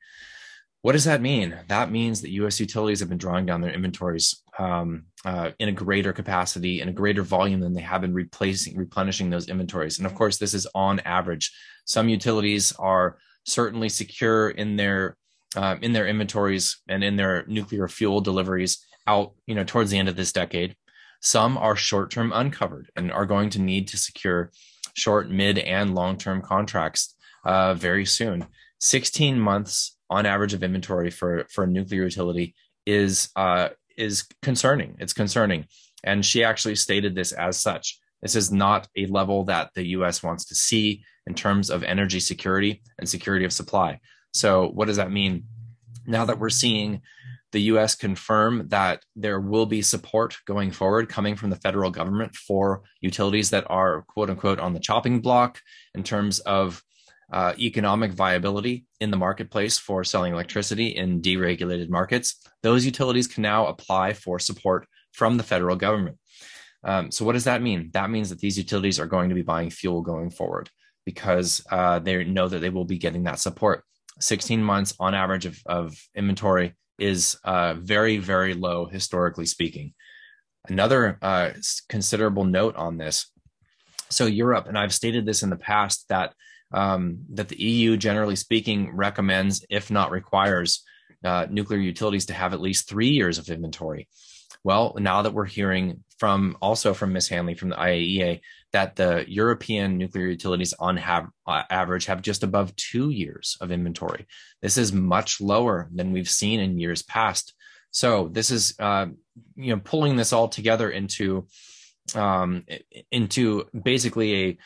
What 0.82 0.92
does 0.92 1.04
that 1.04 1.22
mean? 1.22 1.58
That 1.68 1.90
means 1.90 2.20
that 2.20 2.30
U.S. 2.32 2.60
utilities 2.60 3.00
have 3.00 3.08
been 3.08 3.18
drawing 3.18 3.46
down 3.46 3.62
their 3.62 3.72
inventories 3.72 4.42
um, 4.58 5.06
uh, 5.24 5.50
in 5.58 5.70
a 5.70 5.72
greater 5.72 6.12
capacity, 6.12 6.82
in 6.82 6.88
a 6.90 6.92
greater 6.92 7.22
volume 7.22 7.60
than 7.60 7.72
they 7.72 7.80
have 7.80 8.02
been 8.02 8.12
replacing, 8.12 8.76
replenishing 8.76 9.30
those 9.30 9.48
inventories. 9.48 9.98
And 9.98 10.06
of 10.06 10.14
course, 10.14 10.36
this 10.36 10.52
is 10.52 10.66
on 10.74 11.00
average. 11.00 11.50
Some 11.86 12.10
utilities 12.10 12.72
are 12.72 13.16
certainly 13.46 13.88
secure 13.88 14.50
in 14.50 14.76
their 14.76 15.16
uh, 15.56 15.76
in 15.80 15.92
their 15.92 16.06
inventories 16.06 16.82
and 16.88 17.02
in 17.04 17.16
their 17.16 17.44
nuclear 17.46 17.88
fuel 17.88 18.20
deliveries 18.20 18.84
out, 19.06 19.32
you 19.46 19.54
know, 19.54 19.64
towards 19.64 19.90
the 19.90 19.98
end 19.98 20.08
of 20.08 20.16
this 20.16 20.32
decade. 20.32 20.76
Some 21.20 21.56
are 21.56 21.76
short 21.76 22.10
term 22.10 22.32
uncovered 22.34 22.90
and 22.96 23.10
are 23.10 23.26
going 23.26 23.50
to 23.50 23.60
need 23.60 23.88
to 23.88 23.96
secure 23.96 24.50
short, 24.94 25.30
mid, 25.30 25.58
and 25.58 25.94
long 25.94 26.16
term 26.16 26.42
contracts 26.42 27.14
uh, 27.44 27.74
very 27.74 28.04
soon. 28.04 28.46
16 28.80 29.38
months 29.38 29.96
on 30.10 30.26
average 30.26 30.52
of 30.52 30.62
inventory 30.62 31.10
for, 31.10 31.46
for 31.50 31.64
a 31.64 31.66
nuclear 31.66 32.04
utility 32.04 32.54
is, 32.86 33.30
uh, 33.36 33.68
is 33.96 34.24
concerning. 34.42 34.96
It's 34.98 35.12
concerning. 35.12 35.66
And 36.02 36.24
she 36.24 36.44
actually 36.44 36.76
stated 36.76 37.14
this 37.14 37.32
as 37.32 37.58
such. 37.58 37.98
This 38.20 38.36
is 38.36 38.52
not 38.52 38.88
a 38.96 39.06
level 39.06 39.44
that 39.44 39.70
the 39.74 39.86
US 39.98 40.22
wants 40.22 40.44
to 40.46 40.54
see 40.54 41.04
in 41.26 41.34
terms 41.34 41.70
of 41.70 41.82
energy 41.82 42.20
security 42.20 42.82
and 42.98 43.08
security 43.08 43.44
of 43.44 43.52
supply. 43.52 44.00
So, 44.32 44.68
what 44.68 44.86
does 44.86 44.96
that 44.96 45.10
mean? 45.10 45.44
Now 46.06 46.26
that 46.26 46.38
we're 46.38 46.50
seeing 46.50 47.00
the 47.54 47.62
US 47.72 47.94
confirm 47.94 48.66
that 48.68 49.04
there 49.14 49.40
will 49.40 49.64
be 49.64 49.80
support 49.80 50.36
going 50.44 50.72
forward 50.72 51.08
coming 51.08 51.36
from 51.36 51.50
the 51.50 51.56
federal 51.56 51.90
government 51.90 52.34
for 52.34 52.82
utilities 53.00 53.50
that 53.50 53.64
are 53.70 54.02
quote 54.02 54.28
unquote 54.28 54.58
on 54.58 54.74
the 54.74 54.80
chopping 54.80 55.20
block 55.20 55.60
in 55.94 56.02
terms 56.02 56.40
of 56.40 56.82
uh, 57.32 57.54
economic 57.58 58.12
viability 58.12 58.86
in 59.00 59.12
the 59.12 59.16
marketplace 59.16 59.78
for 59.78 60.02
selling 60.02 60.32
electricity 60.32 60.88
in 60.88 61.22
deregulated 61.22 61.88
markets. 61.88 62.42
Those 62.62 62.84
utilities 62.84 63.28
can 63.28 63.42
now 63.42 63.68
apply 63.68 64.14
for 64.14 64.40
support 64.40 64.86
from 65.12 65.36
the 65.36 65.44
federal 65.44 65.76
government. 65.76 66.18
Um, 66.82 67.12
so, 67.12 67.24
what 67.24 67.32
does 67.32 67.44
that 67.44 67.62
mean? 67.62 67.90
That 67.94 68.10
means 68.10 68.30
that 68.30 68.40
these 68.40 68.58
utilities 68.58 68.98
are 68.98 69.06
going 69.06 69.28
to 69.28 69.34
be 69.34 69.42
buying 69.42 69.70
fuel 69.70 70.02
going 70.02 70.30
forward 70.30 70.68
because 71.06 71.64
uh, 71.70 72.00
they 72.00 72.24
know 72.24 72.48
that 72.48 72.58
they 72.58 72.68
will 72.68 72.84
be 72.84 72.98
getting 72.98 73.22
that 73.24 73.38
support. 73.38 73.84
16 74.20 74.62
months 74.62 74.94
on 75.00 75.14
average 75.14 75.46
of, 75.46 75.58
of 75.66 75.96
inventory 76.14 76.74
is 76.98 77.36
uh, 77.44 77.74
very, 77.74 78.18
very 78.18 78.54
low 78.54 78.86
historically 78.86 79.46
speaking. 79.46 79.94
Another 80.68 81.18
uh, 81.20 81.50
considerable 81.88 82.44
note 82.44 82.76
on 82.76 82.96
this. 82.96 83.30
So 84.10 84.26
Europe, 84.26 84.66
and 84.66 84.78
I've 84.78 84.94
stated 84.94 85.26
this 85.26 85.42
in 85.42 85.50
the 85.50 85.56
past 85.56 86.06
that 86.08 86.34
um, 86.72 87.18
that 87.34 87.48
the 87.48 87.60
EU, 87.62 87.96
generally 87.96 88.36
speaking, 88.36 88.94
recommends, 88.96 89.64
if 89.70 89.90
not 89.90 90.10
requires, 90.10 90.82
uh, 91.22 91.46
nuclear 91.48 91.78
utilities 91.78 92.26
to 92.26 92.34
have 92.34 92.52
at 92.52 92.60
least 92.60 92.88
three 92.88 93.08
years 93.08 93.38
of 93.38 93.48
inventory. 93.48 94.08
Well, 94.64 94.96
now 94.98 95.22
that 95.22 95.34
we're 95.34 95.44
hearing 95.44 96.02
from 96.18 96.56
also 96.62 96.94
from 96.94 97.12
Ms. 97.12 97.28
Hanly 97.28 97.56
from 97.56 97.68
the 97.68 97.76
IAEA 97.76 98.40
that 98.72 98.96
the 98.96 99.24
European 99.28 99.98
nuclear 99.98 100.26
utilities 100.26 100.72
on 100.72 100.96
have, 100.96 101.28
uh, 101.46 101.62
average 101.68 102.06
have 102.06 102.22
just 102.22 102.42
above 102.42 102.74
two 102.76 103.10
years 103.10 103.58
of 103.60 103.70
inventory. 103.70 104.26
This 104.62 104.78
is 104.78 104.92
much 104.92 105.40
lower 105.40 105.90
than 105.94 106.12
we've 106.12 106.30
seen 106.30 106.60
in 106.60 106.78
years 106.78 107.02
past. 107.02 107.54
So 107.90 108.28
this 108.32 108.50
is, 108.50 108.74
uh, 108.80 109.06
you 109.54 109.74
know, 109.74 109.80
pulling 109.84 110.16
this 110.16 110.32
all 110.32 110.48
together 110.48 110.90
into 110.90 111.46
um, 112.14 112.64
into 113.10 113.64
basically 113.82 114.58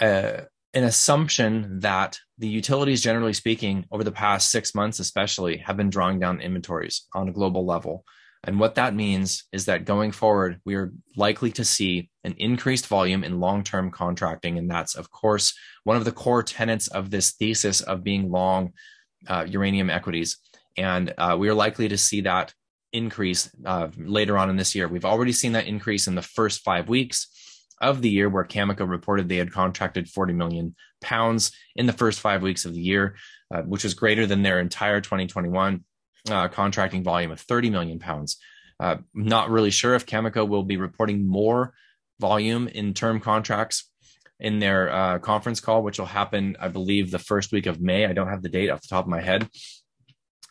a, 0.00 0.04
a 0.04 0.46
an 0.74 0.84
assumption 0.84 1.80
that 1.80 2.18
the 2.38 2.48
utilities, 2.48 3.02
generally 3.02 3.34
speaking, 3.34 3.84
over 3.90 4.04
the 4.04 4.12
past 4.12 4.50
six 4.50 4.74
months, 4.74 5.00
especially, 5.00 5.58
have 5.58 5.76
been 5.76 5.90
drawing 5.90 6.18
down 6.18 6.40
inventories 6.40 7.06
on 7.14 7.28
a 7.28 7.32
global 7.32 7.66
level. 7.66 8.04
And 8.44 8.58
what 8.58 8.74
that 8.74 8.94
means 8.94 9.44
is 9.52 9.66
that 9.66 9.84
going 9.84 10.10
forward, 10.10 10.60
we 10.64 10.74
are 10.74 10.92
likely 11.16 11.52
to 11.52 11.64
see 11.64 12.10
an 12.24 12.34
increased 12.38 12.88
volume 12.88 13.22
in 13.22 13.38
long 13.38 13.62
term 13.62 13.90
contracting. 13.90 14.58
And 14.58 14.68
that's, 14.68 14.96
of 14.96 15.10
course, 15.10 15.54
one 15.84 15.96
of 15.96 16.04
the 16.04 16.12
core 16.12 16.42
tenets 16.42 16.88
of 16.88 17.10
this 17.10 17.32
thesis 17.32 17.80
of 17.82 18.02
being 18.02 18.30
long 18.30 18.72
uh, 19.28 19.46
uranium 19.48 19.90
equities. 19.90 20.38
And 20.76 21.14
uh, 21.18 21.36
we 21.38 21.48
are 21.48 21.54
likely 21.54 21.88
to 21.88 21.98
see 21.98 22.22
that 22.22 22.52
increase 22.92 23.50
uh, 23.64 23.88
later 23.96 24.36
on 24.36 24.50
in 24.50 24.56
this 24.56 24.74
year. 24.74 24.88
We've 24.88 25.04
already 25.04 25.32
seen 25.32 25.52
that 25.52 25.66
increase 25.66 26.08
in 26.08 26.14
the 26.14 26.22
first 26.22 26.62
five 26.62 26.88
weeks 26.88 27.28
of 27.80 28.02
the 28.02 28.10
year, 28.10 28.28
where 28.28 28.44
Cameco 28.44 28.88
reported 28.88 29.28
they 29.28 29.36
had 29.36 29.52
contracted 29.52 30.08
40 30.08 30.32
million 30.32 30.74
pounds 31.00 31.52
in 31.76 31.86
the 31.86 31.92
first 31.92 32.20
five 32.20 32.42
weeks 32.42 32.64
of 32.64 32.74
the 32.74 32.80
year, 32.80 33.16
uh, 33.54 33.62
which 33.62 33.84
was 33.84 33.94
greater 33.94 34.26
than 34.26 34.42
their 34.42 34.60
entire 34.60 35.00
2021 35.00 35.84
uh, 36.30 36.48
contracting 36.48 37.02
volume 37.02 37.30
of 37.30 37.40
30 37.40 37.70
million 37.70 37.98
pounds. 37.98 38.38
Uh, 38.80 38.96
not 39.14 39.50
really 39.50 39.70
sure 39.70 39.94
if 39.94 40.06
Cameco 40.06 40.46
will 40.46 40.62
be 40.62 40.76
reporting 40.76 41.26
more 41.26 41.74
volume 42.20 42.68
in 42.68 42.94
term 42.94 43.20
contracts 43.20 43.88
in 44.40 44.58
their 44.58 44.92
uh, 44.92 45.18
conference 45.20 45.60
call, 45.60 45.82
which 45.82 45.98
will 45.98 46.06
happen, 46.06 46.56
I 46.58 46.68
believe, 46.68 47.10
the 47.10 47.18
first 47.18 47.52
week 47.52 47.66
of 47.66 47.80
May. 47.80 48.06
I 48.06 48.12
don't 48.12 48.28
have 48.28 48.42
the 48.42 48.48
date 48.48 48.70
off 48.70 48.82
the 48.82 48.88
top 48.88 49.04
of 49.04 49.10
my 49.10 49.20
head, 49.20 49.48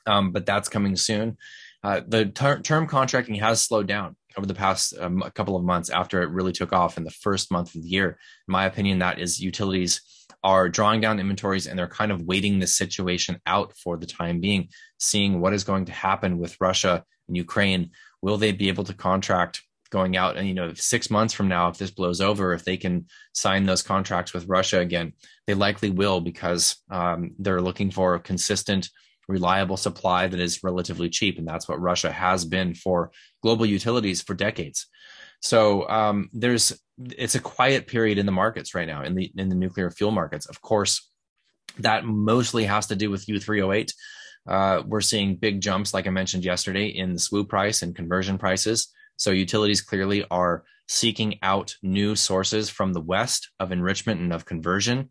um, 0.06 0.32
but 0.32 0.46
that's 0.46 0.70
coming 0.70 0.96
soon. 0.96 1.38
Uh, 1.84 2.02
the 2.08 2.26
ter- 2.26 2.62
term 2.62 2.88
contracting 2.88 3.36
has 3.36 3.62
slowed 3.62 3.88
down 3.88 4.16
over 4.38 4.46
the 4.46 4.54
past 4.54 4.94
um, 5.00 5.22
couple 5.36 5.56
of 5.56 5.64
months 5.64 5.90
after 5.90 6.22
it 6.22 6.30
really 6.30 6.54
took 6.54 6.72
off 6.72 6.98
in 6.98 7.04
the 7.04 7.12
first 7.12 7.52
month 7.52 7.76
of 7.76 7.82
the 7.82 7.90
year. 7.90 8.18
In 8.48 8.52
my 8.52 8.66
opinion, 8.66 9.00
that 9.00 9.20
is 9.20 9.42
utilities 9.42 10.02
are 10.44 10.70
drawing 10.70 11.02
down 11.02 11.20
inventories 11.20 11.68
and 11.68 11.78
they're 11.78 11.88
kind 11.88 12.12
of 12.12 12.24
waiting 12.24 12.60
the 12.60 12.68
situation 12.68 13.40
out 13.46 13.74
for 13.78 13.98
the 13.98 14.06
time 14.06 14.40
being, 14.40 14.70
seeing 15.00 15.40
what 15.40 15.54
is 15.54 15.64
going 15.64 15.86
to 15.86 15.92
happen 15.92 16.38
with 16.38 16.58
Russia 16.60 17.04
and 17.28 17.38
Ukraine. 17.38 17.92
Will 18.22 18.38
they 18.38 18.52
be 18.52 18.70
able 18.70 18.84
to 18.86 18.94
contract 18.94 19.62
going 19.92 20.16
out? 20.18 20.38
And 20.38 20.48
you 20.48 20.54
know 20.54 20.74
six 20.74 21.10
months 21.10 21.34
from 21.34 21.48
now 21.48 21.68
if 21.68 21.78
this 21.78 21.92
blows 21.92 22.22
over 22.22 22.54
if 22.54 22.64
they 22.64 22.78
can 22.78 23.06
sign 23.34 23.66
those 23.66 23.82
contracts 23.82 24.34
with 24.34 24.48
russia 24.48 24.80
again 24.80 25.12
they 25.48 25.54
likely 25.54 25.90
will 25.90 26.22
because 26.22 26.78
um, 26.90 27.32
they're 27.40 27.62
looking 27.62 27.92
for 27.92 28.16
a 28.16 28.20
consistent 28.20 28.90
reliable 29.28 29.78
supply 29.78 30.28
that 30.28 30.40
is 30.40 30.64
relatively 30.64 31.10
cheap. 31.10 31.38
And 31.38 31.48
that's 31.48 31.68
what 31.68 31.82
russia 31.82 32.12
has 32.12 32.46
been 32.46 32.74
for 32.74 33.12
global 33.42 33.66
utilities 33.66 34.22
for 34.22 34.34
decades 34.34 34.88
so 35.42 35.90
um, 35.90 36.30
there's 36.34 36.80
it's 36.98 37.36
a 37.36 37.40
quiet 37.40 37.88
period 37.88 38.20
in 38.20 38.28
the 38.28 38.32
markets 38.32 38.76
right 38.76 38.88
now 38.88 39.04
in 39.04 39.16
the 39.16 39.32
in 39.36 39.50
the 39.50 39.56
nuclear 39.56 39.90
fuel 39.90 40.12
markets. 40.12 40.46
Of 40.46 40.62
course, 40.62 41.10
that 41.80 42.06
mostly 42.06 42.66
has 42.66 42.88
to 42.88 42.96
do 42.96 43.10
with 43.10 43.26
U3O8. 43.26 43.92
Uh, 44.48 44.84
we're 44.86 45.02
seeing 45.02 45.36
big 45.36 45.62
jumps, 45.62 45.94
like 45.94 46.08
I 46.08 46.12
mentioned 46.12 46.46
yesterday, 46.46 46.88
in 46.88 47.14
the 47.14 47.20
SWU 47.20 47.48
price 47.48 47.82
and 47.82 47.96
conversion 47.96 48.38
prices. 48.38 48.92
So 49.18 49.32
utilities 49.32 49.82
clearly 49.82 50.26
are 50.32 50.64
seeking 50.88 51.40
out 51.44 51.76
new 51.84 52.16
sources 52.16 52.70
from 52.70 52.94
the 52.94 53.02
west 53.02 53.50
of 53.60 53.72
enrichment 53.72 54.20
and 54.20 54.34
of 54.34 54.46
conversion, 54.46 55.10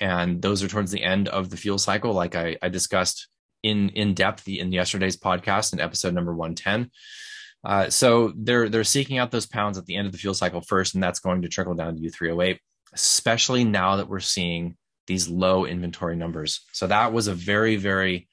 and 0.00 0.40
those 0.40 0.62
are 0.62 0.68
towards 0.68 0.92
the 0.92 1.02
end 1.02 1.28
of 1.28 1.50
the 1.50 1.56
fuel 1.56 1.78
cycle, 1.78 2.12
like 2.12 2.34
I, 2.34 2.56
I 2.62 2.68
discussed 2.68 3.28
in 3.62 3.90
in 3.90 4.14
depth 4.14 4.48
in 4.48 4.72
yesterday's 4.72 5.18
podcast 5.18 5.72
in 5.72 5.80
episode 5.80 6.14
number 6.14 6.34
110 6.34 6.90
Uh, 7.64 7.90
so 7.90 8.32
they're 8.36 8.68
they're 8.68 8.84
seeking 8.84 9.18
out 9.18 9.30
those 9.30 9.46
pounds 9.46 9.78
at 9.78 9.86
the 9.86 9.96
end 9.96 10.06
of 10.06 10.12
the 10.12 10.18
fuel 10.18 10.34
cycle 10.34 10.60
first, 10.60 10.94
and 10.94 11.02
that's 11.02 11.20
going 11.20 11.42
to 11.42 11.48
trickle 11.48 11.74
down 11.74 11.96
to 11.96 12.02
U3O8, 12.02 12.58
especially 12.92 13.64
now 13.64 13.96
that 13.96 14.08
we're 14.08 14.20
seeing 14.20 14.76
these 15.06 15.28
low 15.28 15.64
inventory 15.64 16.16
numbers. 16.16 16.60
So 16.72 16.86
that 16.86 17.12
was 17.12 17.26
a 17.26 17.34
very 17.34 17.76
very 17.76 18.28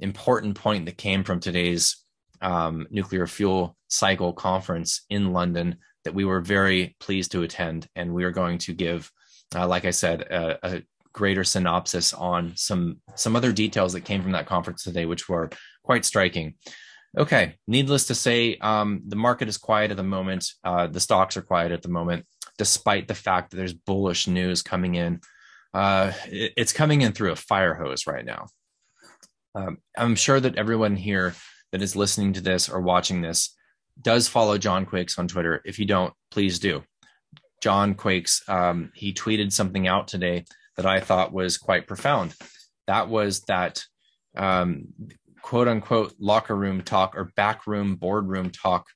important 0.00 0.54
point 0.54 0.86
that 0.86 0.96
came 0.96 1.24
from 1.24 1.40
today's 1.40 2.04
um, 2.40 2.86
nuclear 2.90 3.26
fuel 3.26 3.76
cycle 3.88 4.32
conference 4.32 5.02
in 5.10 5.32
London 5.32 5.78
that 6.04 6.14
we 6.14 6.24
were 6.24 6.40
very 6.40 6.96
pleased 7.00 7.32
to 7.32 7.42
attend, 7.42 7.88
and 7.96 8.14
we 8.14 8.24
are 8.24 8.30
going 8.30 8.58
to 8.58 8.72
give, 8.72 9.10
uh, 9.54 9.66
like 9.66 9.84
I 9.84 9.90
said, 9.90 10.22
a, 10.22 10.58
a 10.62 10.82
greater 11.12 11.42
synopsis 11.42 12.14
on 12.14 12.52
some 12.54 13.00
some 13.16 13.34
other 13.34 13.52
details 13.52 13.92
that 13.94 14.04
came 14.04 14.22
from 14.22 14.32
that 14.32 14.46
conference 14.46 14.84
today, 14.84 15.04
which 15.04 15.28
were 15.28 15.50
quite 15.82 16.04
striking. 16.04 16.54
Okay, 17.16 17.54
needless 17.66 18.06
to 18.06 18.14
say, 18.14 18.56
um, 18.58 19.02
the 19.06 19.16
market 19.16 19.48
is 19.48 19.56
quiet 19.56 19.90
at 19.90 19.96
the 19.96 20.02
moment. 20.02 20.46
Uh, 20.62 20.86
the 20.86 21.00
stocks 21.00 21.36
are 21.36 21.42
quiet 21.42 21.72
at 21.72 21.82
the 21.82 21.88
moment, 21.88 22.26
despite 22.58 23.08
the 23.08 23.14
fact 23.14 23.50
that 23.50 23.56
there's 23.56 23.72
bullish 23.72 24.26
news 24.26 24.62
coming 24.62 24.94
in. 24.94 25.20
Uh, 25.72 26.12
it, 26.26 26.52
it's 26.56 26.72
coming 26.72 27.00
in 27.00 27.12
through 27.12 27.32
a 27.32 27.36
fire 27.36 27.74
hose 27.74 28.06
right 28.06 28.24
now. 28.24 28.46
Um, 29.54 29.78
I'm 29.96 30.16
sure 30.16 30.38
that 30.38 30.56
everyone 30.56 30.96
here 30.96 31.34
that 31.72 31.82
is 31.82 31.96
listening 31.96 32.34
to 32.34 32.40
this 32.40 32.68
or 32.68 32.80
watching 32.80 33.22
this 33.22 33.54
does 34.00 34.28
follow 34.28 34.58
John 34.58 34.86
Quakes 34.86 35.18
on 35.18 35.28
Twitter. 35.28 35.62
If 35.64 35.78
you 35.78 35.86
don't, 35.86 36.12
please 36.30 36.58
do. 36.58 36.84
John 37.62 37.94
Quakes, 37.94 38.42
um, 38.48 38.92
he 38.94 39.12
tweeted 39.12 39.52
something 39.52 39.88
out 39.88 40.08
today 40.08 40.44
that 40.76 40.86
I 40.86 41.00
thought 41.00 41.32
was 41.32 41.58
quite 41.58 41.88
profound. 41.88 42.34
That 42.86 43.08
was 43.08 43.40
that 43.42 43.82
um, 44.36 44.88
quote 45.48 45.66
unquote 45.66 46.14
locker 46.18 46.54
room 46.54 46.82
talk 46.82 47.16
or 47.16 47.24
back 47.24 47.34
backroom 47.36 47.96
boardroom 47.96 48.50
talk 48.50 48.88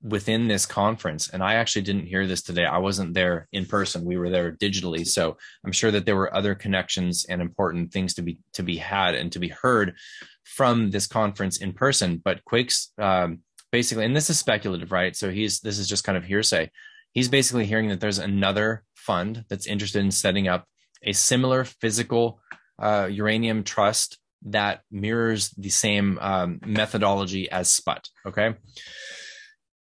within 0.00 0.46
this 0.46 0.64
conference. 0.64 1.28
And 1.28 1.42
I 1.42 1.54
actually 1.54 1.82
didn't 1.82 2.06
hear 2.06 2.28
this 2.28 2.42
today. 2.42 2.64
I 2.64 2.78
wasn't 2.78 3.12
there 3.12 3.48
in 3.50 3.66
person. 3.66 4.04
We 4.04 4.16
were 4.16 4.30
there 4.30 4.52
digitally. 4.52 5.04
So 5.04 5.36
I'm 5.64 5.72
sure 5.72 5.90
that 5.90 6.06
there 6.06 6.14
were 6.14 6.32
other 6.32 6.54
connections 6.54 7.26
and 7.28 7.42
important 7.42 7.92
things 7.92 8.14
to 8.14 8.22
be 8.22 8.38
to 8.52 8.62
be 8.62 8.76
had 8.76 9.16
and 9.16 9.32
to 9.32 9.40
be 9.40 9.48
heard 9.48 9.96
from 10.44 10.92
this 10.92 11.08
conference 11.08 11.56
in 11.56 11.72
person. 11.72 12.22
But 12.24 12.44
Quakes 12.44 12.92
um, 12.96 13.40
basically, 13.72 14.04
and 14.04 14.14
this 14.14 14.30
is 14.30 14.38
speculative, 14.38 14.92
right? 14.92 15.16
So 15.16 15.28
he's 15.28 15.58
this 15.58 15.80
is 15.80 15.88
just 15.88 16.04
kind 16.04 16.16
of 16.16 16.22
hearsay. 16.22 16.70
He's 17.14 17.28
basically 17.28 17.66
hearing 17.66 17.88
that 17.88 17.98
there's 17.98 18.20
another 18.20 18.84
fund 18.94 19.44
that's 19.48 19.66
interested 19.66 20.04
in 20.04 20.12
setting 20.12 20.46
up 20.46 20.66
a 21.02 21.12
similar 21.12 21.64
physical 21.64 22.40
uh, 22.78 23.08
uranium 23.10 23.64
trust 23.64 24.19
that 24.46 24.80
mirrors 24.90 25.50
the 25.50 25.68
same 25.68 26.18
um, 26.20 26.60
methodology 26.64 27.50
as 27.50 27.72
SPUT. 27.72 28.08
Okay. 28.26 28.54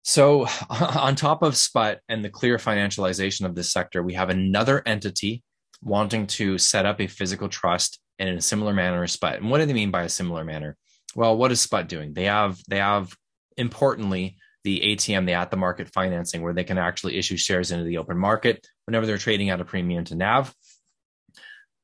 So, 0.02 0.46
on 0.70 1.16
top 1.16 1.42
of 1.42 1.56
SPUT 1.56 2.00
and 2.08 2.24
the 2.24 2.30
clear 2.30 2.58
financialization 2.58 3.44
of 3.44 3.54
this 3.54 3.72
sector, 3.72 4.02
we 4.02 4.14
have 4.14 4.30
another 4.30 4.82
entity 4.86 5.42
wanting 5.82 6.26
to 6.26 6.58
set 6.58 6.86
up 6.86 7.00
a 7.00 7.06
physical 7.06 7.48
trust 7.48 8.00
in 8.18 8.28
a 8.28 8.40
similar 8.40 8.72
manner 8.72 9.02
as 9.02 9.12
SPUT. 9.12 9.36
And 9.36 9.50
what 9.50 9.58
do 9.58 9.66
they 9.66 9.72
mean 9.72 9.90
by 9.90 10.02
a 10.02 10.08
similar 10.08 10.44
manner? 10.44 10.76
Well, 11.14 11.36
what 11.36 11.52
is 11.52 11.60
SPUT 11.60 11.88
doing? 11.88 12.14
They 12.14 12.24
have 12.24 12.58
they 12.68 12.78
have 12.78 13.14
importantly 13.56 14.36
the 14.64 14.80
ATM, 14.80 15.26
the 15.26 15.32
at 15.32 15.50
the 15.50 15.56
market 15.56 15.88
financing, 15.88 16.42
where 16.42 16.52
they 16.52 16.64
can 16.64 16.78
actually 16.78 17.16
issue 17.16 17.36
shares 17.36 17.70
into 17.70 17.84
the 17.84 17.98
open 17.98 18.18
market 18.18 18.66
whenever 18.84 19.06
they're 19.06 19.18
trading 19.18 19.50
at 19.50 19.60
a 19.60 19.64
premium 19.64 20.04
to 20.04 20.14
NAV. 20.14 20.52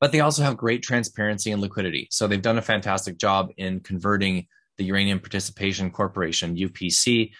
But 0.03 0.11
they 0.11 0.19
also 0.19 0.43
have 0.43 0.57
great 0.57 0.83
transparency 0.83 1.51
and 1.51 1.61
liquidity. 1.61 2.09
So 2.11 2.27
they've 2.27 2.41
done 2.41 2.57
a 2.57 2.61
fantastic 2.61 3.17
job 3.17 3.51
in 3.55 3.79
converting 3.79 4.47
the 4.77 4.83
Uranium 4.83 5.21
Participation 5.21 5.89
Corporation, 5.91 6.57
UPC, 6.57 7.31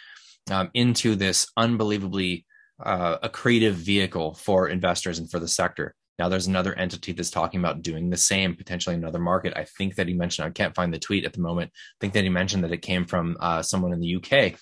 um, 0.49 0.71
into 0.73 1.15
this 1.15 1.45
unbelievably 1.57 2.45
uh, 2.81 3.17
accretive 3.17 3.73
vehicle 3.73 4.35
for 4.35 4.69
investors 4.69 5.19
and 5.19 5.29
for 5.29 5.39
the 5.39 5.47
sector. 5.49 5.93
Now 6.17 6.29
there's 6.29 6.47
another 6.47 6.73
entity 6.75 7.11
that's 7.11 7.31
talking 7.31 7.59
about 7.59 7.81
doing 7.81 8.09
the 8.09 8.15
same, 8.15 8.55
potentially 8.55 8.95
another 8.95 9.19
market. 9.19 9.51
I 9.57 9.65
think 9.65 9.95
that 9.95 10.07
he 10.07 10.13
mentioned, 10.13 10.47
I 10.47 10.51
can't 10.51 10.73
find 10.73 10.93
the 10.93 10.99
tweet 10.99 11.25
at 11.25 11.33
the 11.33 11.41
moment. 11.41 11.69
I 11.75 11.97
think 11.99 12.13
that 12.13 12.23
he 12.23 12.29
mentioned 12.29 12.63
that 12.63 12.71
it 12.71 12.81
came 12.81 13.03
from 13.03 13.35
uh, 13.41 13.61
someone 13.61 13.91
in 13.91 13.99
the 13.99 14.15
UK. 14.15 14.57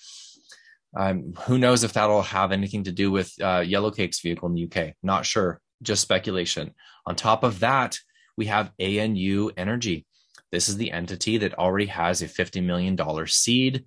Um, 0.96 1.34
who 1.42 1.56
knows 1.56 1.84
if 1.84 1.92
that'll 1.92 2.22
have 2.22 2.50
anything 2.50 2.82
to 2.82 2.90
do 2.90 3.12
with 3.12 3.32
uh, 3.40 3.60
Yellowcake's 3.60 4.20
vehicle 4.20 4.48
in 4.48 4.54
the 4.54 4.64
UK? 4.64 4.94
Not 5.04 5.24
sure, 5.24 5.60
just 5.82 6.02
speculation. 6.02 6.74
On 7.06 7.14
top 7.14 7.42
of 7.42 7.60
that, 7.60 7.98
we 8.36 8.46
have 8.46 8.72
ANU 8.80 9.50
Energy. 9.56 10.06
This 10.50 10.68
is 10.68 10.76
the 10.76 10.92
entity 10.92 11.38
that 11.38 11.58
already 11.58 11.86
has 11.86 12.22
a 12.22 12.26
$50 12.26 12.62
million 12.62 12.98
seed, 13.26 13.84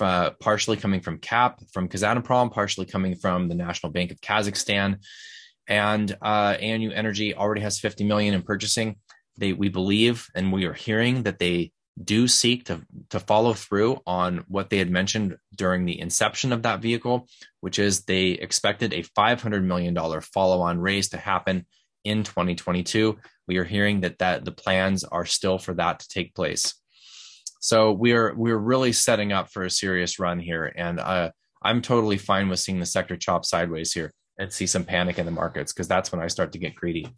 uh, 0.00 0.30
partially 0.40 0.76
coming 0.76 1.00
from 1.00 1.18
KAP, 1.18 1.60
from 1.72 1.88
Kazatomprom, 1.88 2.52
partially 2.52 2.86
coming 2.86 3.16
from 3.16 3.48
the 3.48 3.54
National 3.54 3.92
Bank 3.92 4.10
of 4.10 4.20
Kazakhstan 4.20 4.98
and 5.68 6.16
uh, 6.22 6.56
ANU 6.60 6.90
Energy 6.90 7.34
already 7.34 7.60
has 7.60 7.78
50 7.78 8.04
million 8.04 8.34
in 8.34 8.42
purchasing. 8.42 8.96
They, 9.36 9.52
we 9.52 9.68
believe, 9.68 10.26
and 10.34 10.52
we 10.52 10.64
are 10.64 10.72
hearing 10.72 11.24
that 11.24 11.38
they 11.38 11.72
do 12.02 12.28
seek 12.28 12.64
to 12.66 12.80
to 13.10 13.20
follow 13.20 13.54
through 13.54 14.00
on 14.06 14.44
what 14.48 14.70
they 14.70 14.78
had 14.78 14.90
mentioned 14.90 15.36
during 15.54 15.84
the 15.84 15.98
inception 15.98 16.52
of 16.52 16.62
that 16.62 16.80
vehicle, 16.80 17.28
which 17.60 17.78
is 17.78 18.04
they 18.04 18.28
expected 18.28 18.92
a 18.92 19.02
500 19.02 19.64
million 19.64 19.94
dollar 19.94 20.20
follow-on 20.20 20.78
raise 20.78 21.10
to 21.10 21.16
happen 21.16 21.66
in 22.04 22.22
2022. 22.22 23.18
We 23.46 23.56
are 23.58 23.64
hearing 23.64 24.00
that 24.00 24.18
that 24.18 24.44
the 24.44 24.52
plans 24.52 25.04
are 25.04 25.26
still 25.26 25.58
for 25.58 25.74
that 25.74 26.00
to 26.00 26.08
take 26.08 26.34
place. 26.34 26.74
So 27.60 27.92
we're 27.92 28.34
we're 28.34 28.58
really 28.58 28.92
setting 28.92 29.32
up 29.32 29.50
for 29.50 29.64
a 29.64 29.70
serious 29.70 30.18
run 30.18 30.38
here, 30.38 30.72
and 30.76 31.00
uh, 31.00 31.30
I'm 31.62 31.82
totally 31.82 32.18
fine 32.18 32.48
with 32.48 32.60
seeing 32.60 32.78
the 32.78 32.86
sector 32.86 33.16
chop 33.16 33.44
sideways 33.44 33.92
here 33.92 34.12
and 34.38 34.52
see 34.52 34.66
some 34.66 34.84
panic 34.84 35.18
in 35.18 35.26
the 35.26 35.32
markets 35.32 35.72
because 35.72 35.88
that's 35.88 36.12
when 36.12 36.20
I 36.20 36.28
start 36.28 36.52
to 36.52 36.58
get 36.58 36.76
greedy. 36.76 37.08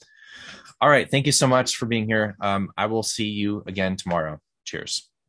All 0.80 0.88
right. 0.88 1.10
Thank 1.10 1.26
you 1.26 1.32
so 1.32 1.46
much 1.46 1.76
for 1.76 1.84
being 1.84 2.06
here. 2.06 2.36
Um, 2.40 2.70
I 2.78 2.86
will 2.86 3.02
see 3.02 3.28
you 3.28 3.62
again 3.66 3.96
tomorrow. 3.96 4.40
Cheers. 4.64 5.09